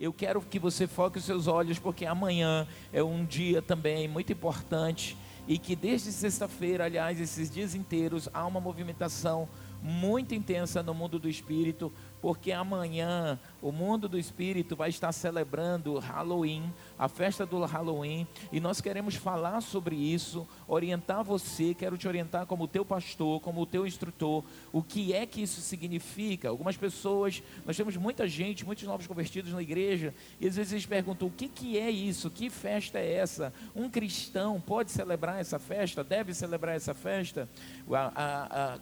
[0.00, 4.32] eu quero que você foque os seus olhos, porque amanhã é um dia também muito
[4.32, 5.14] importante
[5.46, 9.46] e que desde sexta-feira, aliás, esses dias inteiros, há uma movimentação
[9.82, 15.98] muito intensa no mundo do espírito, porque amanhã o mundo do espírito vai estar celebrando
[15.98, 22.08] Halloween, a festa do Halloween, e nós queremos falar sobre isso, orientar você, quero te
[22.08, 26.48] orientar como teu pastor, como teu instrutor, o que é que isso significa.
[26.48, 30.86] Algumas pessoas, nós temos muita gente, muitos novos convertidos na igreja, e às vezes eles
[30.86, 32.30] perguntam: o que, que é isso?
[32.30, 33.52] Que festa é essa?
[33.74, 36.02] Um cristão pode celebrar essa festa?
[36.02, 37.48] Deve celebrar essa festa?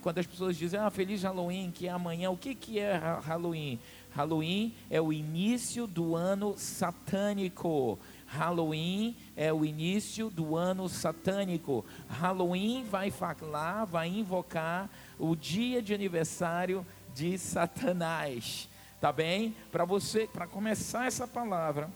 [0.03, 3.79] Quando as pessoas dizem, ah, feliz Halloween, que é amanhã, o que, que é Halloween?
[4.11, 7.99] Halloween é o início do ano satânico.
[8.27, 11.85] Halloween é o início do ano satânico.
[12.09, 18.69] Halloween vai falar, vai invocar o dia de aniversário de Satanás.
[19.01, 19.55] Tá bem?
[19.71, 21.91] Para você, para começar essa palavra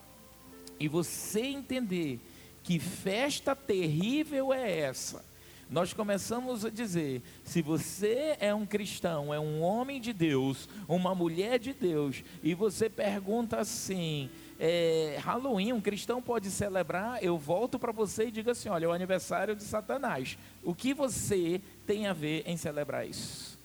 [0.79, 2.21] e você entender
[2.63, 5.32] que festa terrível é essa
[5.73, 11.15] nós começamos a dizer: se você é um cristão, é um homem de Deus, uma
[11.15, 14.29] mulher de Deus, e você pergunta assim,
[14.61, 18.89] é, Halloween, um cristão pode celebrar, eu volto para você e digo assim: olha, é
[18.89, 20.37] o aniversário de Satanás.
[20.63, 23.59] O que você tem a ver em celebrar isso?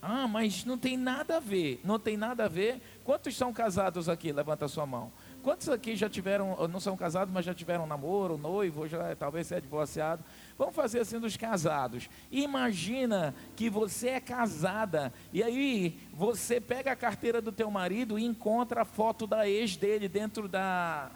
[0.00, 1.80] Ah, mas não tem nada a ver.
[1.82, 2.80] Não tem nada a ver.
[3.04, 4.30] Quantos são casados aqui?
[4.30, 5.10] Levanta a sua mão.
[5.42, 9.60] Quantos aqui já tiveram, não são casados, mas já tiveram namoro, noivo, já, talvez seja
[9.60, 10.22] divorciado?
[10.58, 12.08] Vamos fazer assim dos casados.
[12.30, 18.24] Imagina que você é casada e aí você pega a carteira do teu marido e
[18.24, 21.10] encontra a foto da ex dele dentro da,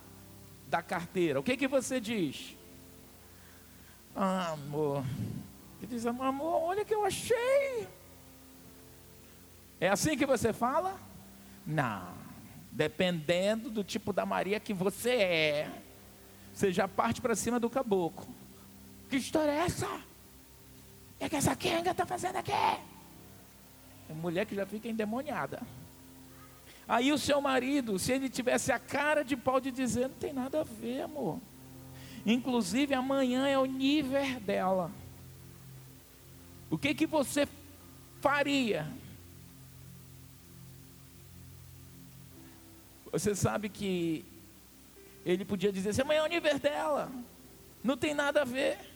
[0.69, 1.41] da carteira.
[1.41, 2.55] O que que você diz?
[4.15, 5.05] Ah, amor.
[5.79, 7.89] Ele diz, amor, olha que eu achei.
[9.81, 11.01] É assim que você fala?
[11.67, 12.13] Não.
[12.71, 15.71] Dependendo do tipo da Maria que você é,
[16.53, 18.29] você já parte para cima do caboclo.
[19.11, 20.01] Que história é essa?
[21.19, 22.53] É que essa Kenga está fazendo aqui?
[22.53, 22.81] É
[24.15, 25.61] mulher que já fica endemoniada.
[26.89, 30.33] Aí o seu marido, se ele tivesse a cara de pau de dizer, não tem
[30.33, 31.39] nada a ver, amor.
[32.25, 34.91] Inclusive amanhã é o nível dela.
[36.71, 37.49] O que que você
[38.21, 38.89] faria?
[43.13, 44.25] Você sabe que
[45.25, 47.11] ele podia dizer assim: amanhã é o nível dela.
[47.83, 48.90] Não tem nada a ver.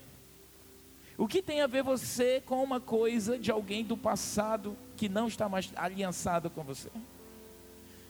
[1.17, 5.29] O que tem a ver você com uma coisa de alguém do passado que não
[5.29, 6.89] está mais aliançado com você?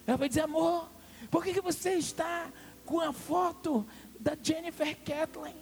[0.06, 0.88] Ela vai dizer, amor,
[1.30, 2.50] por que, que você está
[2.86, 3.86] com a foto
[4.18, 5.56] da Jennifer Kathleen?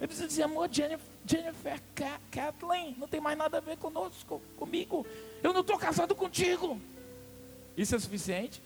[0.00, 1.82] Eu preciso dizer, amor, Jennifer, Jennifer
[2.30, 5.06] Kathleen não tem mais nada a ver conosco, comigo.
[5.42, 6.80] Eu não estou casado contigo.
[7.76, 8.62] Isso é suficiente?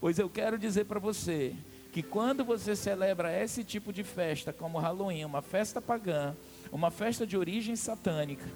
[0.00, 1.54] Pois eu quero dizer para você
[1.92, 6.34] que quando você celebra esse tipo de festa, como Halloween, uma festa pagã,
[6.70, 8.46] uma festa de origem satânica,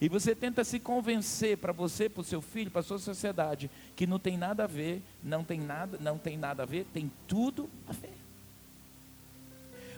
[0.00, 3.70] e você tenta se convencer para você, para o seu filho, para a sua sociedade,
[3.94, 7.10] que não tem nada a ver, não tem nada, não tem nada a ver, tem
[7.28, 8.18] tudo a ver.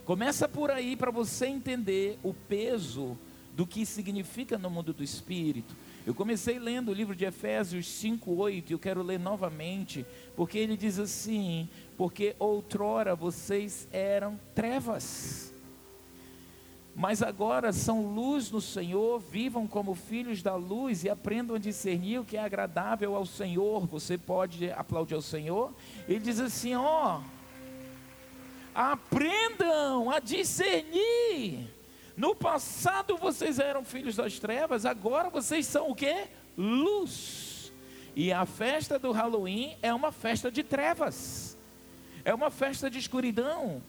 [0.05, 3.17] Começa por aí para você entender o peso
[3.57, 5.75] do que significa no mundo do espírito.
[6.07, 10.05] Eu comecei lendo o livro de Efésios 5:8 e eu quero ler novamente,
[10.37, 11.67] porque ele diz assim:
[11.97, 15.53] "Porque outrora vocês eram trevas,
[16.95, 22.21] mas agora são luz no Senhor, vivam como filhos da luz e aprendam a discernir
[22.21, 23.87] o que é agradável ao Senhor".
[23.87, 25.73] Você pode aplaudir ao Senhor?
[26.09, 27.21] Ele diz assim: "Ó,
[28.75, 31.75] aprendam a discernir
[32.17, 36.29] no passado vocês eram filhos das trevas, agora vocês são o que?
[36.57, 37.73] Luz.
[38.15, 41.59] E a festa do Halloween é uma festa de trevas.
[42.25, 43.83] É uma festa de escuridão.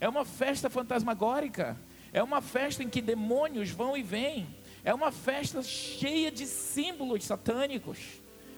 [0.00, 1.76] É uma festa fantasmagórica.
[2.12, 4.46] É uma festa em que demônios vão e vêm.
[4.84, 7.98] É uma festa cheia de símbolos satânicos.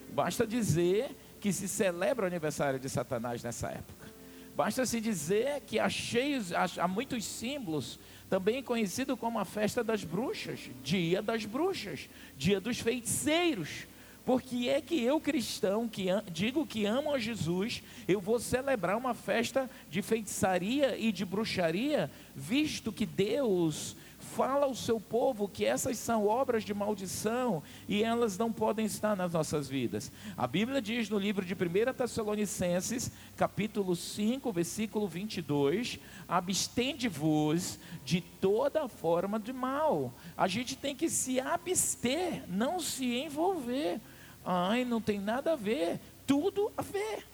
[0.09, 4.13] Basta dizer que se celebra o aniversário de Satanás nessa época.
[4.55, 7.99] Basta se dizer que há, cheios, há muitos símbolos
[8.29, 13.87] também conhecido como a festa das bruxas, dia das bruxas, dia dos feiticeiros.
[14.25, 19.13] Porque é que eu, cristão, que digo que amo a Jesus, eu vou celebrar uma
[19.13, 25.97] festa de feitiçaria e de bruxaria, visto que Deus fala ao seu povo que essas
[25.97, 30.11] são obras de maldição e elas não podem estar nas nossas vidas.
[30.35, 38.87] A Bíblia diz no livro de 1 Tessalonicenses, capítulo 5, versículo 22, abstende-vos de toda
[38.87, 40.13] forma de mal.
[40.35, 43.99] A gente tem que se abster, não se envolver.
[44.45, 45.99] Ai, não tem nada a ver.
[46.25, 47.25] Tudo a ver.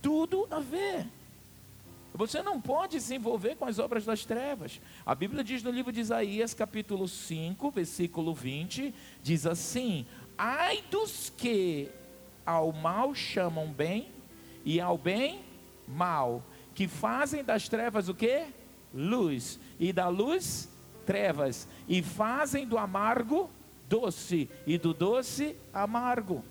[0.00, 1.06] Tudo a ver.
[2.14, 4.80] Você não pode se envolver com as obras das trevas.
[5.04, 10.06] A Bíblia diz no livro de Isaías, capítulo 5, versículo 20, diz assim:
[10.36, 11.88] Ai dos que
[12.44, 14.08] ao mal chamam bem
[14.64, 15.40] e ao bem
[15.88, 16.42] mal,
[16.74, 18.46] que fazem das trevas o que?
[18.92, 20.68] Luz, e da luz
[21.06, 23.50] trevas, e fazem do amargo
[23.92, 26.42] doce, e do doce amargo.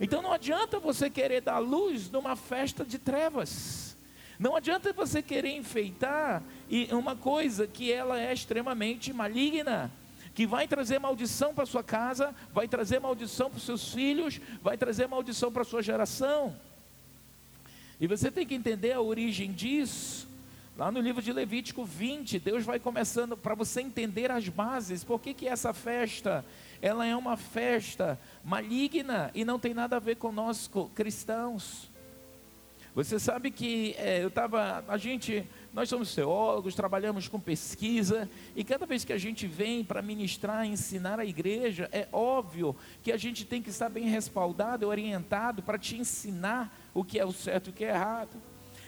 [0.00, 3.96] Então não adianta você querer dar luz numa festa de trevas.
[4.40, 6.42] Não adianta você querer enfeitar
[6.90, 9.88] uma coisa que ela é extremamente maligna,
[10.34, 14.76] que vai trazer maldição para sua casa, vai trazer maldição para os seus filhos, vai
[14.76, 16.56] trazer maldição para a sua geração.
[18.00, 20.26] E você tem que entender a origem disso.
[20.78, 25.02] Lá no livro de Levítico 20, Deus vai começando para você entender as bases.
[25.02, 26.44] Por que, que essa festa,
[26.80, 31.90] ela é uma festa maligna e não tem nada a ver conosco cristãos.
[32.94, 35.44] Você sabe que é, eu estava, a gente,
[35.74, 40.64] nós somos teólogos, trabalhamos com pesquisa, e cada vez que a gente vem para ministrar,
[40.64, 45.76] ensinar a igreja, é óbvio que a gente tem que estar bem respaldado, orientado para
[45.76, 48.40] te ensinar o que é o certo e o que é errado.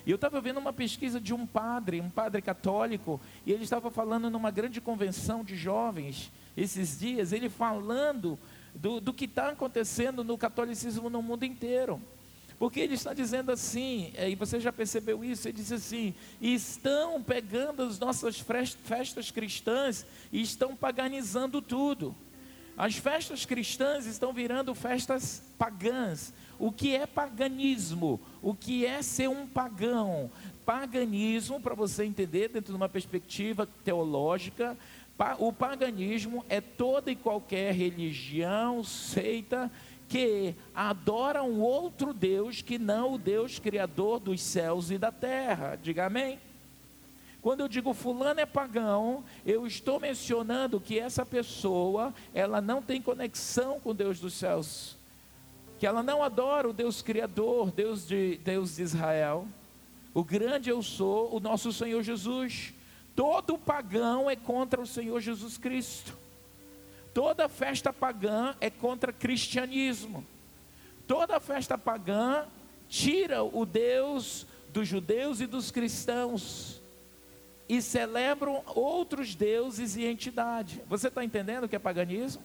[0.07, 3.91] E eu estava vendo uma pesquisa de um padre, um padre católico, e ele estava
[3.91, 8.39] falando numa grande convenção de jovens esses dias, ele falando
[8.75, 12.01] do, do que está acontecendo no catolicismo no mundo inteiro.
[12.59, 17.23] Porque ele está dizendo assim, é, e você já percebeu isso, ele diz assim: estão
[17.23, 18.39] pegando as nossas
[18.85, 22.15] festas cristãs e estão paganizando tudo.
[22.77, 26.35] As festas cristãs estão virando festas pagãs.
[26.59, 28.21] O que é paganismo?
[28.43, 30.31] O que é ser um pagão?
[30.65, 34.77] Paganismo, para você entender, dentro de uma perspectiva teológica,
[35.39, 39.71] o paganismo é toda e qualquer religião, seita,
[40.09, 45.79] que adora um outro Deus que não o Deus criador dos céus e da terra.
[45.81, 46.39] Diga amém.
[47.43, 53.01] Quando eu digo fulano é pagão, eu estou mencionando que essa pessoa, ela não tem
[53.01, 55.00] conexão com Deus dos céus
[55.81, 59.49] que ela não adora o Deus Criador, Deus de, Deus de Israel.
[60.13, 62.75] O grande eu sou, o nosso Senhor Jesus.
[63.17, 66.15] Todo pagão é contra o Senhor Jesus Cristo.
[67.15, 70.23] Toda festa pagã é contra cristianismo.
[71.07, 72.45] Toda festa pagã
[72.87, 76.79] tira o Deus dos judeus e dos cristãos
[77.67, 80.79] e celebram outros deuses e entidades.
[80.87, 82.43] Você está entendendo o que é paganismo?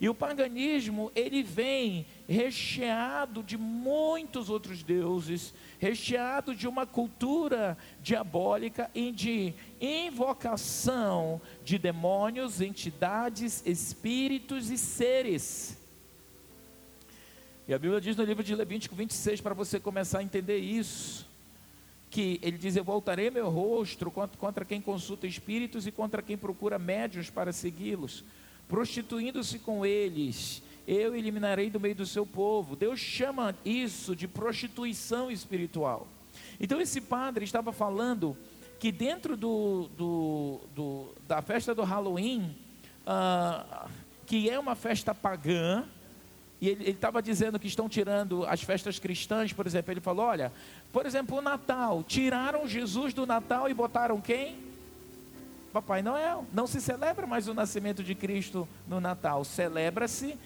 [0.00, 8.90] E o paganismo, ele vem recheado de muitos outros deuses, recheado de uma cultura diabólica
[8.94, 15.76] e de invocação de demônios, entidades, espíritos e seres.
[17.68, 21.28] E a Bíblia diz no livro de Levítico 26, para você começar a entender isso,
[22.08, 26.78] que ele diz: Eu voltarei meu rosto contra, quem consulta espíritos e contra quem procura
[26.78, 28.24] médios para segui-los
[28.70, 32.76] prostituindo-se com eles, eu eliminarei do meio do seu povo.
[32.76, 36.06] Deus chama isso de prostituição espiritual.
[36.58, 38.36] Então esse padre estava falando
[38.78, 42.56] que dentro do, do, do da festa do Halloween,
[43.06, 43.90] uh,
[44.24, 45.84] que é uma festa pagã,
[46.60, 49.92] e ele estava dizendo que estão tirando as festas cristãs, por exemplo.
[49.92, 50.52] Ele falou: olha,
[50.92, 54.69] por exemplo, o Natal, tiraram Jesus do Natal e botaram quem?
[55.72, 56.44] Papai Noel.
[56.52, 60.38] Não se celebra mais o nascimento de Cristo no Natal, celebra-se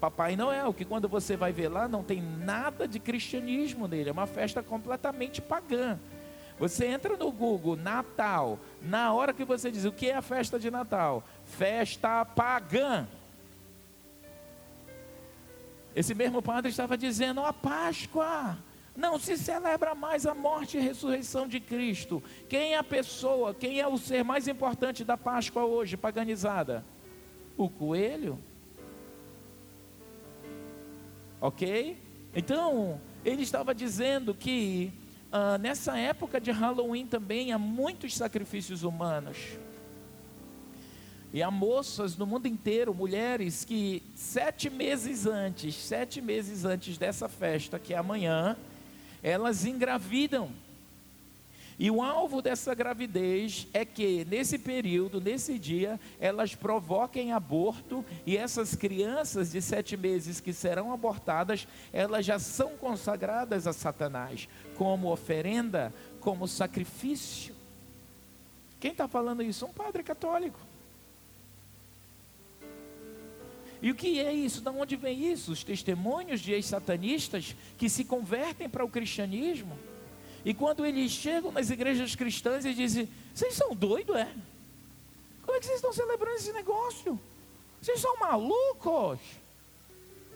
[0.00, 4.12] Papai Noel, que quando você vai ver lá não tem nada de cristianismo nele, é
[4.12, 5.98] uma festa completamente pagã.
[6.58, 10.58] Você entra no Google Natal, na hora que você diz o que é a festa
[10.58, 11.22] de Natal?
[11.44, 13.06] Festa pagã.
[15.94, 18.56] Esse mesmo padre estava dizendo a Páscoa.
[18.96, 22.22] Não se celebra mais a morte e ressurreição de Cristo.
[22.48, 26.84] Quem é a pessoa, quem é o ser mais importante da Páscoa hoje, paganizada?
[27.56, 28.38] O coelho.
[31.40, 31.96] Ok?
[32.34, 34.92] Então, ele estava dizendo que
[35.32, 39.36] ah, nessa época de Halloween também há muitos sacrifícios humanos.
[41.32, 47.28] E há moças no mundo inteiro, mulheres que sete meses antes, sete meses antes dessa
[47.28, 48.56] festa, que é amanhã,
[49.22, 50.50] elas engravidam.
[51.78, 58.36] E o alvo dessa gravidez é que, nesse período, nesse dia, elas provoquem aborto e
[58.36, 64.46] essas crianças de sete meses que serão abortadas, elas já são consagradas a Satanás
[64.76, 67.54] como oferenda, como sacrifício.
[68.78, 69.64] Quem está falando isso?
[69.64, 70.69] Um padre católico.
[73.82, 74.60] E o que é isso?
[74.60, 75.52] Da onde vem isso?
[75.52, 79.78] Os testemunhos de ex-satanistas que se convertem para o cristianismo.
[80.44, 84.32] E quando eles chegam nas igrejas cristãs e dizem: Vocês são doidos, é?
[85.42, 87.18] Como é que vocês estão celebrando esse negócio?
[87.80, 89.18] Vocês são malucos?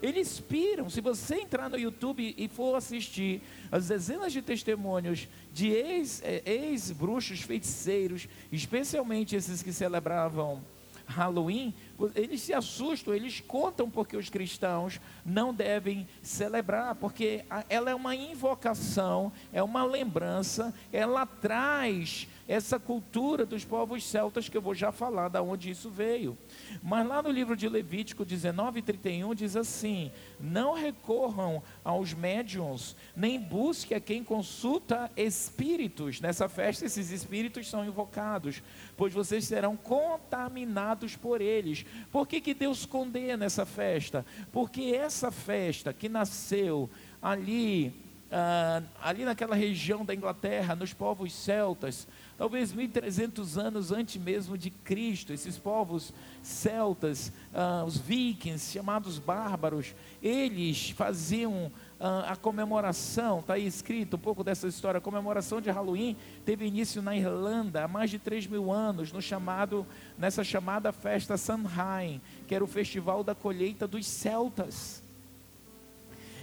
[0.03, 0.91] Eles piram.
[0.91, 7.39] Se você entrar no YouTube e for assistir as dezenas de testemunhos de eh, ex-bruxos,
[7.39, 10.63] ex feiticeiros, especialmente esses que celebravam
[11.07, 11.75] Halloween,
[12.15, 18.15] eles se assustam, eles contam porque os cristãos não devem celebrar, porque ela é uma
[18.15, 24.93] invocação, é uma lembrança, ela traz essa cultura dos povos celtas que eu vou já
[24.93, 26.37] falar da onde isso veio.
[26.83, 33.41] Mas lá no livro de Levítico 19, 31 diz assim: Não recorram aos médiums, nem
[33.41, 36.21] busque a quem consulta espíritos.
[36.21, 38.63] Nessa festa, esses espíritos são invocados,
[38.97, 41.85] pois vocês serão contaminados por eles.
[42.11, 44.25] Por que, que Deus condena essa festa?
[44.53, 46.91] Porque essa festa que nasceu
[47.21, 47.95] ali,
[48.31, 52.07] ah, ali naquela região da Inglaterra, nos povos celtas,
[52.37, 56.13] talvez 1300 anos antes mesmo de Cristo, esses povos
[56.43, 64.19] celtas, ah, os vikings, chamados bárbaros, eles faziam ah, a comemoração, está aí escrito um
[64.21, 68.47] pouco dessa história, a comemoração de Halloween teve início na Irlanda há mais de 3
[68.47, 69.87] mil anos, no chamado,
[70.19, 75.05] nessa chamada festa Samhain, que era o festival da colheita dos celtas.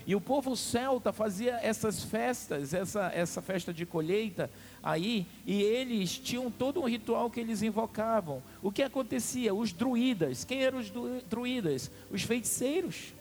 [0.06, 4.50] E o povo celta fazia essas festas, essa, essa festa de colheita
[4.84, 8.42] aí, e eles tinham todo um ritual que eles invocavam.
[8.62, 9.54] O que acontecia?
[9.54, 10.92] Os druidas, quem eram os
[11.30, 11.92] druidas?
[12.10, 13.14] Os feiticeiros,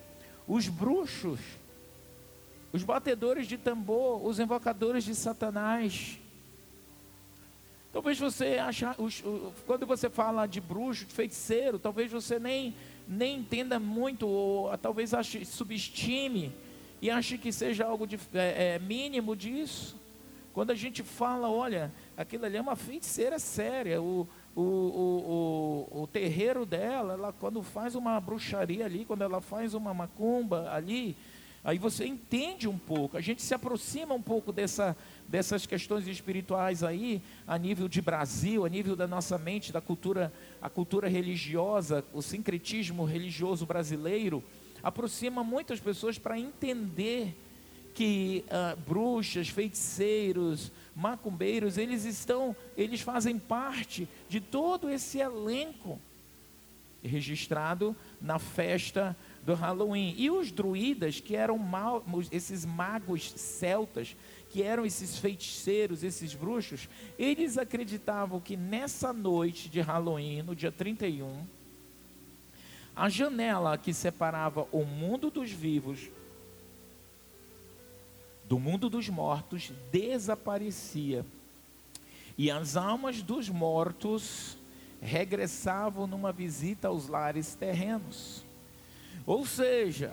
[0.48, 1.40] os bruxos,
[2.72, 6.18] os batedores de tambor, os invocadores de Satanás.
[7.92, 8.84] Talvez você ache,
[9.66, 12.74] quando você fala de bruxo, de feiticeiro, talvez você nem,
[13.06, 16.52] nem entenda muito, ou talvez ache, subestime
[17.02, 19.96] e ache que seja algo de, é, é, mínimo disso.
[20.52, 26.06] Quando a gente fala, olha, aquilo ali é uma feiticeira séria, o, o, o, o,
[26.08, 31.16] terreiro dela, ela, quando faz uma bruxaria ali, quando ela faz uma macumba ali,
[31.62, 34.96] aí você entende um pouco, a gente se aproxima um pouco dessa,
[35.28, 40.32] dessas questões espirituais aí, a nível de Brasil, a nível da nossa mente, da cultura,
[40.60, 44.42] a cultura religiosa, o sincretismo religioso brasileiro,
[44.82, 47.36] aproxima muitas pessoas para entender
[47.94, 56.00] que uh, bruxas, feiticeiros, macumbeiros, eles estão, eles fazem parte de todo esse elenco
[57.02, 60.14] registrado na festa do Halloween.
[60.16, 61.58] E os druidas, que eram
[62.30, 64.14] esses magos celtas,
[64.50, 70.72] que eram esses feiticeiros, esses bruxos, eles acreditavam que nessa noite de Halloween, no dia
[70.72, 71.46] 31,
[72.94, 76.10] a janela que separava o mundo dos vivos
[78.50, 81.24] do mundo dos mortos desaparecia.
[82.36, 84.58] E as almas dos mortos
[85.00, 88.44] regressavam numa visita aos lares terrenos.
[89.24, 90.12] Ou seja,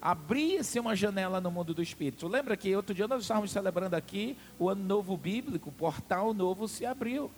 [0.00, 2.28] abria-se uma janela no mundo do espírito.
[2.28, 6.68] Lembra que outro dia nós estávamos celebrando aqui o ano novo bíblico, o portal novo
[6.68, 7.32] se abriu.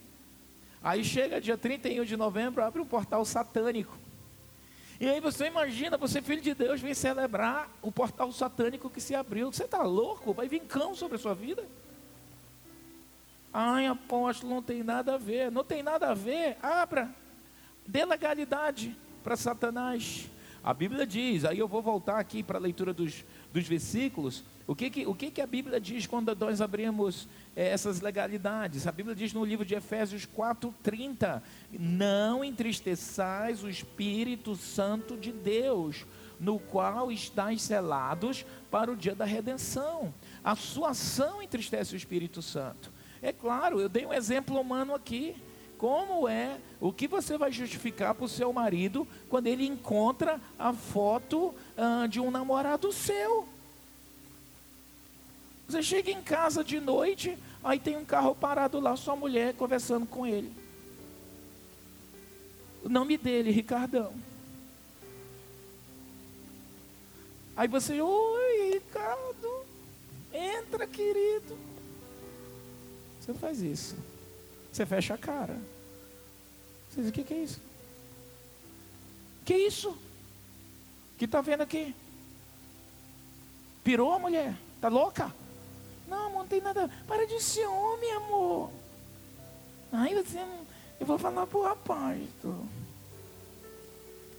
[0.83, 3.97] Aí chega dia 31 de novembro, abre um portal satânico.
[5.01, 9.15] E aí você imagina, você filho de Deus, vem celebrar o portal satânico que se
[9.15, 9.53] abriu.
[9.53, 10.33] Você está louco?
[10.33, 11.67] Vai vir cão sobre a sua vida?
[13.53, 15.51] Ai, apóstolo, não tem nada a ver.
[15.51, 16.57] Não tem nada a ver.
[16.63, 17.15] Abra.
[17.87, 20.31] Dê legalidade para Satanás.
[20.63, 24.45] A Bíblia diz, aí eu vou voltar aqui para a leitura dos, dos versículos.
[24.67, 28.87] O que, que, o que, que a Bíblia diz quando nós abrimos é, essas legalidades?
[28.87, 36.07] A Bíblia diz no livro de Efésios 4,30: Não entristeçais o Espírito Santo de Deus,
[36.41, 40.15] no qual estáis selados para o dia da redenção.
[40.43, 42.91] A sua ação entristece o Espírito Santo.
[43.21, 45.37] É claro, eu dei um exemplo humano aqui.
[45.77, 50.73] Como é, o que você vai justificar para o seu marido quando ele encontra a
[50.73, 53.54] foto ah, de um namorado seu?
[55.69, 60.07] Você chega em casa de noite, aí tem um carro parado lá, sua mulher conversando
[60.07, 60.53] com ele.
[62.83, 64.13] O nome dele, Ricardão.
[67.57, 69.65] Aí você, oi, Ricardo,
[70.33, 71.57] entra, querido.
[73.21, 73.97] Você não faz isso.
[74.71, 75.57] Você fecha a cara.
[76.91, 77.61] Você diz, o que, que é isso?
[79.45, 79.97] Que isso?
[81.17, 81.95] Que está vendo aqui?
[83.83, 84.55] Pirou a mulher?
[84.77, 85.33] Está louca?
[86.15, 86.89] Não, amor, não tem nada.
[87.09, 88.71] Para de homem, amor.
[89.91, 90.65] Ai, você não.
[91.01, 92.23] Eu vou falar pro rapaz.
[92.41, 92.55] Tô.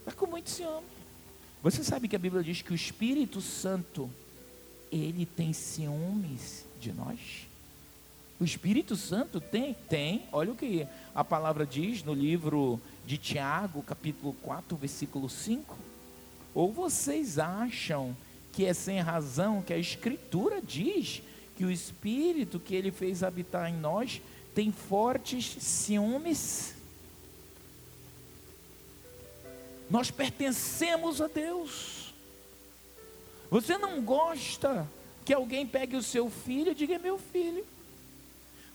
[0.06, 0.86] Tá com muito ciúme.
[1.62, 4.08] Você sabe que a Bíblia diz que o Espírito Santo,
[4.90, 7.46] ele tem ciúmes de nós?
[8.40, 9.74] O Espírito Santo tem?
[9.74, 10.26] Tem.
[10.32, 15.76] Olha o que a palavra diz no livro de Tiago, capítulo 4, versículo 5.
[16.54, 18.16] Ou vocês acham
[18.52, 21.20] que é sem razão que a Escritura diz
[21.56, 24.20] que o Espírito que ele fez habitar em nós
[24.54, 26.74] tem fortes ciúmes?
[29.90, 32.14] Nós pertencemos a Deus.
[33.50, 34.86] Você não gosta
[35.24, 37.64] que alguém pegue o seu filho e diga: é meu filho.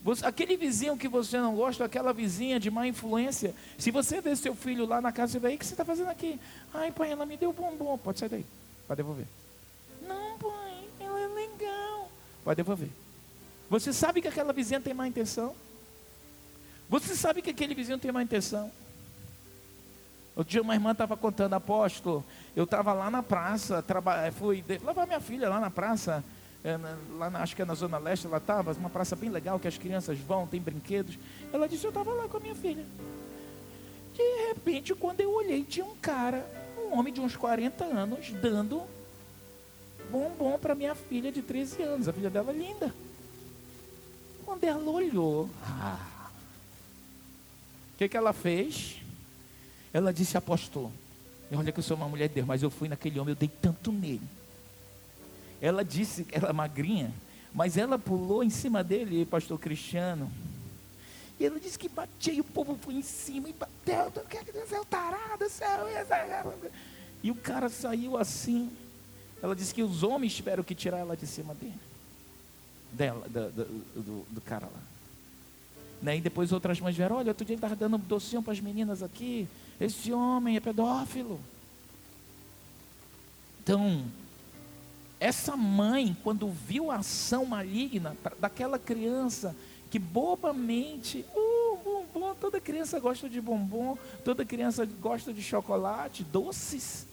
[0.03, 4.35] Você, aquele vizinho que você não gosta, aquela vizinha de má influência, se você vê
[4.35, 6.39] seu filho lá na casa, você vai, o que você está fazendo aqui?
[6.73, 7.97] Ai, pai, ela me deu bombom.
[8.00, 8.45] Pode sair daí,
[8.88, 9.27] pode devolver.
[12.43, 12.89] Pode devolver.
[13.69, 15.55] Você sabe que aquela vizinha tem má intenção?
[16.89, 18.71] Você sabe que aquele vizinho tem má intenção?
[20.36, 22.24] Outro dia uma irmã estava contando, apóstolo,
[22.55, 26.24] eu estava lá na praça, traba, fui levar minha filha lá na praça,
[26.63, 26.77] é,
[27.17, 29.67] lá na, acho que é na Zona Leste, ela estava, uma praça bem legal, que
[29.67, 31.17] as crianças vão, tem brinquedos.
[31.51, 32.86] Ela disse, eu estava lá com a minha filha.
[34.13, 36.45] De repente, quando eu olhei, tinha um cara,
[36.77, 38.83] um homem de uns 40 anos, dando
[40.12, 42.08] bombom para minha filha de 13 anos.
[42.08, 42.94] A filha dela é linda.
[44.46, 46.30] Quando ela olhou, ah,
[47.94, 48.98] o que, que ela fez?
[49.94, 50.91] Ela disse, apóstolo,
[51.53, 53.50] olha que eu sou uma mulher de Deus, mas eu fui naquele homem, eu dei
[53.62, 54.22] tanto nele.
[55.62, 57.13] Ela disse, ela é magrinha,
[57.53, 60.30] mas ela pulou em cima dele, pastor Cristiano.
[61.39, 64.12] E ela disse que batia e o povo foi em cima e bateu,
[64.68, 65.68] seu tarado, seu...
[67.24, 68.72] E o cara saiu assim.
[69.41, 71.79] Ela disse que os homens tiveram que tirar ela de cima dele.
[72.91, 74.81] Dela, do, do, do, cara lá.
[76.01, 76.17] Né?
[76.17, 79.01] E depois outras mães vieram, olha, outro dia ele estava dando docinho para as meninas
[79.01, 79.48] aqui.
[79.79, 81.39] Esse homem é pedófilo.
[83.63, 84.05] Então,
[85.19, 89.56] essa mãe, quando viu a ação maligna daquela criança
[89.89, 97.06] que bobamente, uh, bombom, toda criança gosta de bombom, toda criança gosta de chocolate, doces.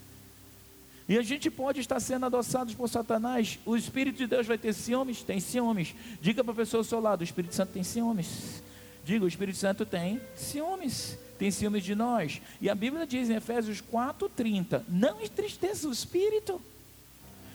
[1.09, 3.59] E a gente pode estar sendo adoçados por Satanás.
[3.64, 5.23] O Espírito de Deus vai ter ciúmes?
[5.23, 5.94] Tem ciúmes.
[6.21, 8.62] Diga para a pessoa ao seu lado: o Espírito Santo tem ciúmes.
[9.05, 12.42] Diga, o Espírito Santo tem ciúmes, tem ciúmes de nós.
[12.61, 16.61] E a Bíblia diz em Efésios 4,30: não entristeça o Espírito.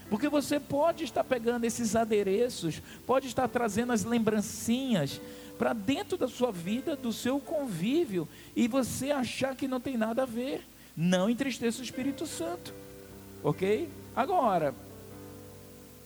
[0.10, 5.22] Porque você pode estar pegando esses adereços, pode estar trazendo as lembrancinhas
[5.58, 10.24] para dentro da sua vida, do seu convívio, e você achar que não tem nada
[10.24, 10.64] a ver.
[10.98, 12.74] Não entristeça o Espírito Santo.
[13.44, 13.90] Ok?
[14.16, 14.74] Agora,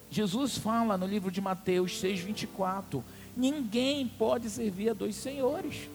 [0.10, 3.04] Jesus fala no livro de Mateus 6,24
[3.38, 5.88] Ninguém pode servir a dois senhores,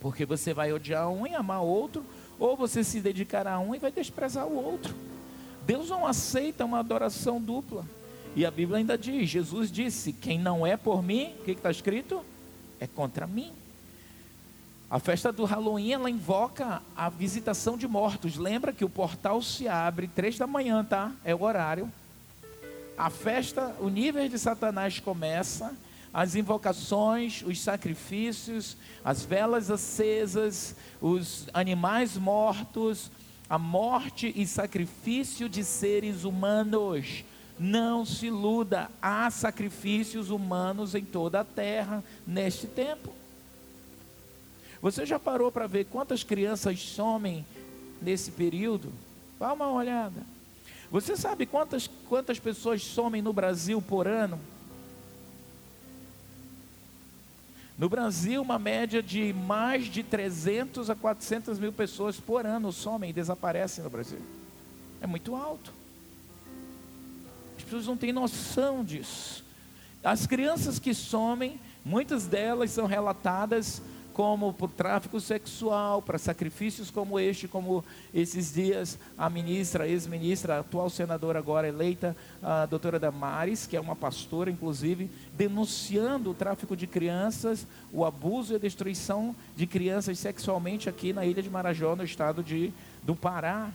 [0.00, 2.02] porque você vai odiar um e amar o outro,
[2.38, 4.94] ou você se dedicará a um e vai desprezar o outro.
[5.66, 7.84] Deus não aceita uma adoração dupla.
[8.34, 11.70] E a Bíblia ainda diz: Jesus disse: Quem não é por mim, o que está
[11.70, 12.24] escrito?
[12.80, 13.52] É contra mim.
[14.88, 18.36] A festa do Halloween ela invoca a visitação de mortos.
[18.36, 21.10] Lembra que o portal se abre três da manhã, tá?
[21.24, 21.90] É o horário.
[22.96, 25.74] A festa, o nível de Satanás começa
[26.14, 33.10] as invocações, os sacrifícios, as velas acesas, os animais mortos,
[33.50, 37.24] a morte e sacrifício de seres humanos.
[37.58, 43.12] Não se iluda, há sacrifícios humanos em toda a terra neste tempo.
[44.86, 47.44] Você já parou para ver quantas crianças somem
[48.00, 48.92] nesse período?
[49.36, 50.22] Dá uma olhada.
[50.92, 54.38] Você sabe quantas, quantas pessoas somem no Brasil por ano?
[57.76, 63.10] No Brasil, uma média de mais de 300 a 400 mil pessoas por ano somem
[63.10, 64.20] e desaparecem no Brasil.
[65.00, 65.72] É muito alto.
[67.58, 69.44] As pessoas não têm noção disso.
[70.04, 73.82] As crianças que somem, muitas delas são relatadas
[74.16, 80.88] como por tráfico sexual, para sacrifícios como este, como esses dias a ministra, ex-ministra, atual
[80.88, 86.86] senadora agora eleita, a doutora Damares, que é uma pastora, inclusive, denunciando o tráfico de
[86.86, 92.02] crianças, o abuso e a destruição de crianças sexualmente aqui na ilha de Marajó, no
[92.02, 93.70] estado de, do Pará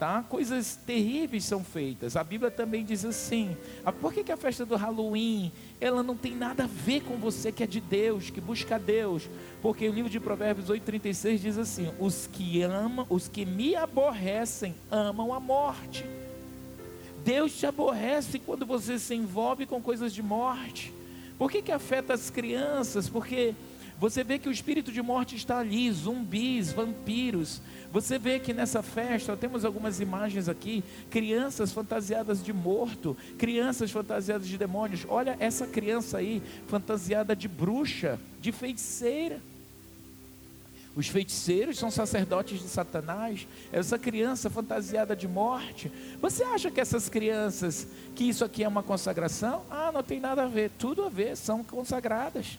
[0.00, 0.24] tá?
[0.26, 2.16] Coisas terríveis são feitas.
[2.16, 6.16] A Bíblia também diz assim: ah, por que, que a festa do Halloween ela não
[6.16, 9.28] tem nada a ver com você que é de Deus, que busca Deus?
[9.60, 14.74] Porque o livro de Provérbios 8:36 diz assim: os que amam, os que me aborrecem,
[14.90, 16.06] amam a morte.
[17.22, 20.94] Deus te aborrece quando você se envolve com coisas de morte.
[21.36, 23.06] Por que, que afeta as crianças?
[23.06, 23.54] Porque
[24.00, 27.60] Você vê que o espírito de morte está ali, zumbis, vampiros.
[27.92, 34.48] Você vê que nessa festa, temos algumas imagens aqui, crianças fantasiadas de morto, crianças fantasiadas
[34.48, 35.04] de demônios.
[35.06, 39.38] Olha essa criança aí, fantasiada de bruxa, de feiticeira.
[40.96, 43.46] Os feiticeiros são sacerdotes de Satanás.
[43.70, 45.92] Essa criança fantasiada de morte.
[46.22, 47.86] Você acha que essas crianças,
[48.16, 49.62] que isso aqui é uma consagração?
[49.70, 50.70] Ah, não tem nada a ver.
[50.78, 52.58] Tudo a ver, são consagradas.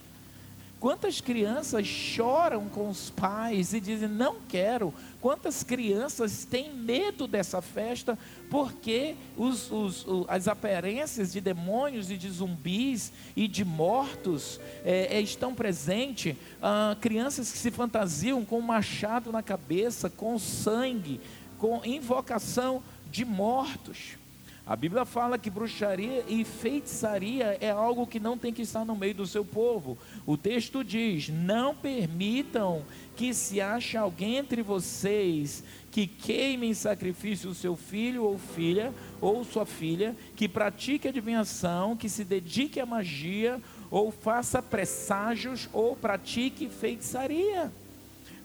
[0.81, 4.91] Quantas crianças choram com os pais e dizem não quero?
[5.21, 8.17] Quantas crianças têm medo dessa festa
[8.49, 15.21] porque os, os, as aparências de demônios e de zumbis e de mortos é, é,
[15.21, 16.35] estão presentes?
[16.59, 21.21] Ah, crianças que se fantasiam com um machado na cabeça, com sangue,
[21.59, 24.19] com invocação de mortos.
[24.65, 28.95] A Bíblia fala que bruxaria e feitiçaria é algo que não tem que estar no
[28.95, 29.97] meio do seu povo.
[30.25, 32.83] O texto diz: Não permitam
[33.15, 38.93] que se ache alguém entre vocês que queime em sacrifício o seu filho ou filha,
[39.19, 45.95] ou sua filha, que pratique adivinhação, que se dedique à magia, ou faça presságios, ou
[45.95, 47.71] pratique feitiçaria.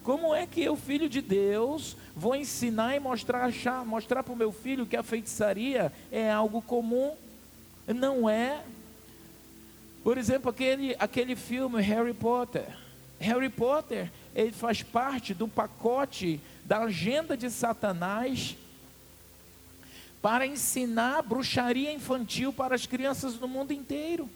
[0.07, 3.51] Como é que eu, filho de Deus, vou ensinar e mostrar,
[3.85, 7.17] mostrar para o meu filho que a feitiçaria é algo comum?
[7.89, 8.63] Não é.
[10.05, 12.69] Por exemplo, aquele, aquele filme Harry Potter.
[13.19, 18.57] Harry Potter, ele faz parte do pacote da agenda de Satanás
[20.23, 24.31] para ensinar bruxaria infantil para as crianças do mundo inteiro.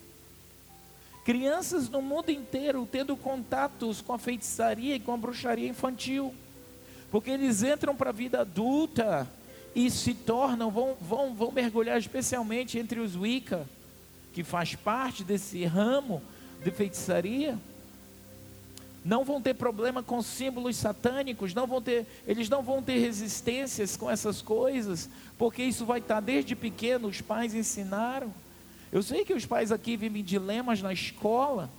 [1.24, 6.35] Crianças no mundo inteiro tendo contatos com a feitiçaria e com a bruxaria infantil.
[7.11, 9.28] Porque eles entram para a vida adulta
[9.74, 13.66] e se tornam, vão, vão, vão mergulhar especialmente entre os Wicca,
[14.33, 16.22] que faz parte desse ramo
[16.62, 17.59] de feitiçaria.
[19.04, 23.96] Não vão ter problema com símbolos satânicos, não vão ter, eles não vão ter resistências
[23.96, 28.33] com essas coisas, porque isso vai estar desde pequeno, os pais ensinaram.
[28.92, 31.70] Eu sei que os pais aqui vivem dilemas na escola,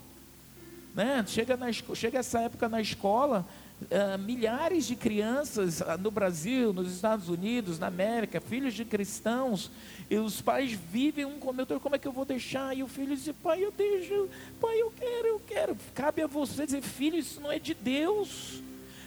[0.95, 1.23] né?
[1.27, 3.45] Chega, na, chega essa época na escola,
[3.81, 9.69] uh, milhares de crianças uh, no Brasil, nos Estados Unidos, na América, filhos de cristãos,
[10.09, 12.75] e os pais vivem um com o outro, como é que eu vou deixar?
[12.75, 15.77] E o filho diz, pai, eu deixo, pai, eu quero, eu quero.
[15.93, 18.61] Cabe a você dizer, filho, isso não é de Deus.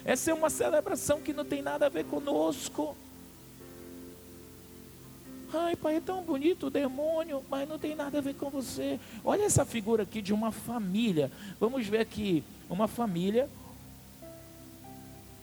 [0.04, 2.94] Essa é uma celebração que não tem nada a ver conosco.
[5.56, 8.98] Ai, pai, é tão bonito o demônio, mas não tem nada a ver com você.
[9.24, 11.30] Olha essa figura aqui de uma família.
[11.60, 13.48] Vamos ver aqui, uma família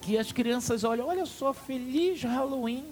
[0.02, 2.84] que as crianças olham, olha só, feliz Halloween.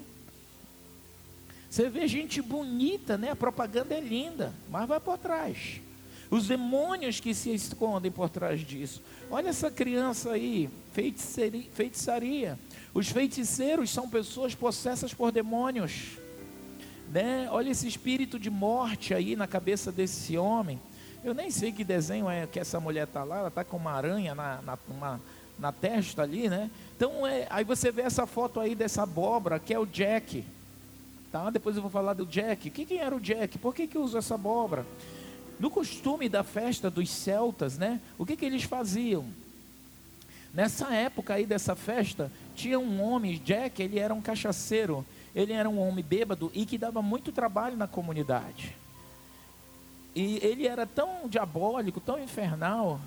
[1.68, 3.30] Você vê gente bonita, né?
[3.30, 5.80] A propaganda é linda, mas vai por trás.
[6.30, 9.02] Os demônios que se escondem por trás disso.
[9.30, 12.58] Olha essa criança aí, feitiçaria.
[12.94, 16.19] Os feiticeiros são pessoas possessas por demônios.
[17.10, 17.48] Né?
[17.50, 20.80] Olha esse espírito de morte aí na cabeça desse homem.
[21.24, 23.92] Eu nem sei que desenho é que essa mulher está lá, ela está com uma
[23.92, 25.20] aranha na, na, uma,
[25.58, 26.70] na testa ali, né?
[26.96, 30.44] Então, é, aí você vê essa foto aí dessa abóbora, que é o Jack.
[31.32, 31.50] Tá?
[31.50, 32.68] Depois eu vou falar do Jack.
[32.68, 33.58] O que, que era o Jack?
[33.58, 34.86] Por que, que usa essa abóbora?
[35.58, 38.00] No costume da festa dos celtas, né?
[38.16, 39.26] O que, que eles faziam?
[40.54, 45.68] Nessa época aí dessa festa, tinha um homem, Jack, ele era um cachaceiro ele era
[45.68, 48.76] um homem bêbado e que dava muito trabalho na comunidade.
[50.14, 53.00] E ele era tão diabólico, tão infernal,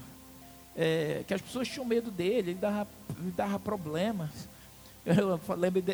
[0.76, 2.88] é, que as pessoas tinham medo dele, ele dava,
[3.20, 4.48] ele dava problemas.
[5.06, 5.38] Eu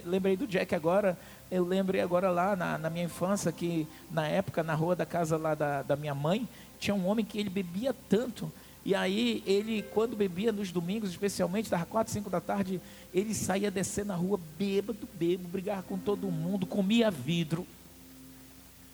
[0.06, 1.18] lembrei, do Jack agora,
[1.50, 5.36] eu lembrei agora lá na, na, minha infância, que na época, na rua da casa
[5.36, 6.48] lá da, da minha mãe,
[6.80, 8.52] tinha um homem que ele bebia tanto,
[8.90, 12.82] e aí ele, quando bebia nos domingos, especialmente, das quatro, cinco da tarde,
[13.14, 17.68] ele saía descer na rua bêbado, bêbado, brigava com todo mundo, comia vidro.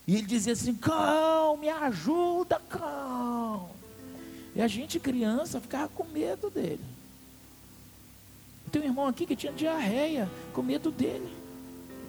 [0.05, 3.69] E ele dizia assim, cão, me ajuda, cão.
[4.53, 6.83] E a gente, criança, ficava com medo dele.
[8.73, 11.33] Tem um irmão aqui que tinha diarreia, com medo dele.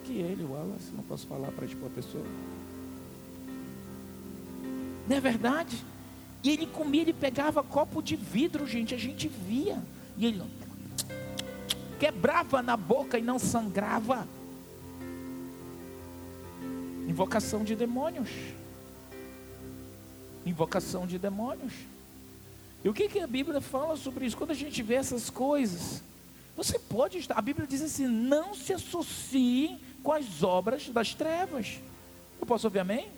[0.03, 2.25] Que ele, o Wallace, não posso falar para expor a pessoa.
[5.07, 5.81] Não é verdade?
[6.43, 9.81] E ele comia, ele pegava copo de vidro, gente, a gente via.
[10.17, 10.41] E ele
[11.99, 14.27] quebrava na boca e não sangrava.
[17.07, 18.29] Invocação de demônios.
[20.45, 21.73] Invocação de demônios.
[22.83, 24.37] E o que, que a Bíblia fala sobre isso?
[24.37, 26.03] Quando a gente vê essas coisas,
[26.55, 27.37] você pode estar.
[27.37, 31.79] A Bíblia diz assim: não se associe com as obras das trevas.
[32.39, 33.09] Eu posso ouvir amém?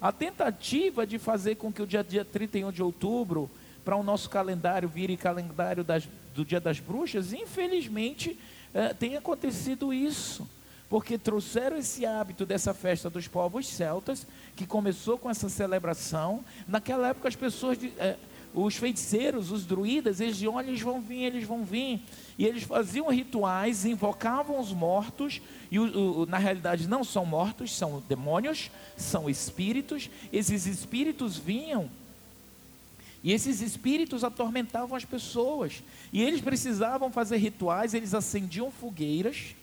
[0.00, 3.50] A tentativa de fazer com que o dia, dia 31 de outubro
[3.84, 8.38] para o nosso calendário vire calendário das, do Dia das Bruxas, infelizmente
[8.74, 10.48] é, tem acontecido isso.
[10.88, 16.44] Porque trouxeram esse hábito dessa festa dos povos celtas, que começou com essa celebração.
[16.66, 18.16] Naquela época, as pessoas, é,
[18.64, 22.00] os feiticeiros, os druidas, eles diziam: eles vão vir, eles vão vir.
[22.38, 25.40] E eles faziam rituais, invocavam os mortos,
[25.70, 30.10] e o, o, na realidade não são mortos, são demônios, são espíritos.
[30.32, 31.88] Esses espíritos vinham
[33.26, 35.82] e esses espíritos atormentavam as pessoas.
[36.12, 39.56] E eles precisavam fazer rituais, eles acendiam fogueiras.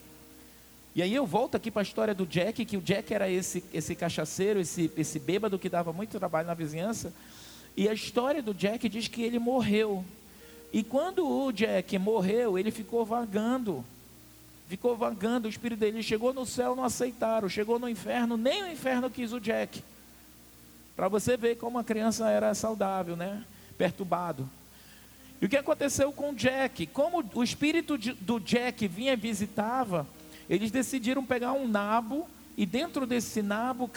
[0.93, 3.63] E aí eu volto aqui para a história do Jack, que o Jack era esse,
[3.73, 7.13] esse cachaceiro, esse, esse bêbado que dava muito trabalho na vizinhança.
[7.75, 10.05] E a história do Jack diz que ele morreu.
[10.71, 13.83] E quando o Jack morreu, ele ficou vagando.
[14.67, 17.49] Ficou vagando, o espírito dele chegou no céu, não aceitaram.
[17.49, 19.83] Chegou no inferno, nem o inferno quis o Jack.
[20.95, 23.43] Para você ver como a criança era saudável, né?
[23.73, 24.49] perturbado.
[25.41, 26.87] E o que aconteceu com o Jack?
[26.87, 30.07] Como o espírito do Jack vinha e visitava,
[30.49, 33.89] eles decidiram pegar um nabo e dentro desse nabo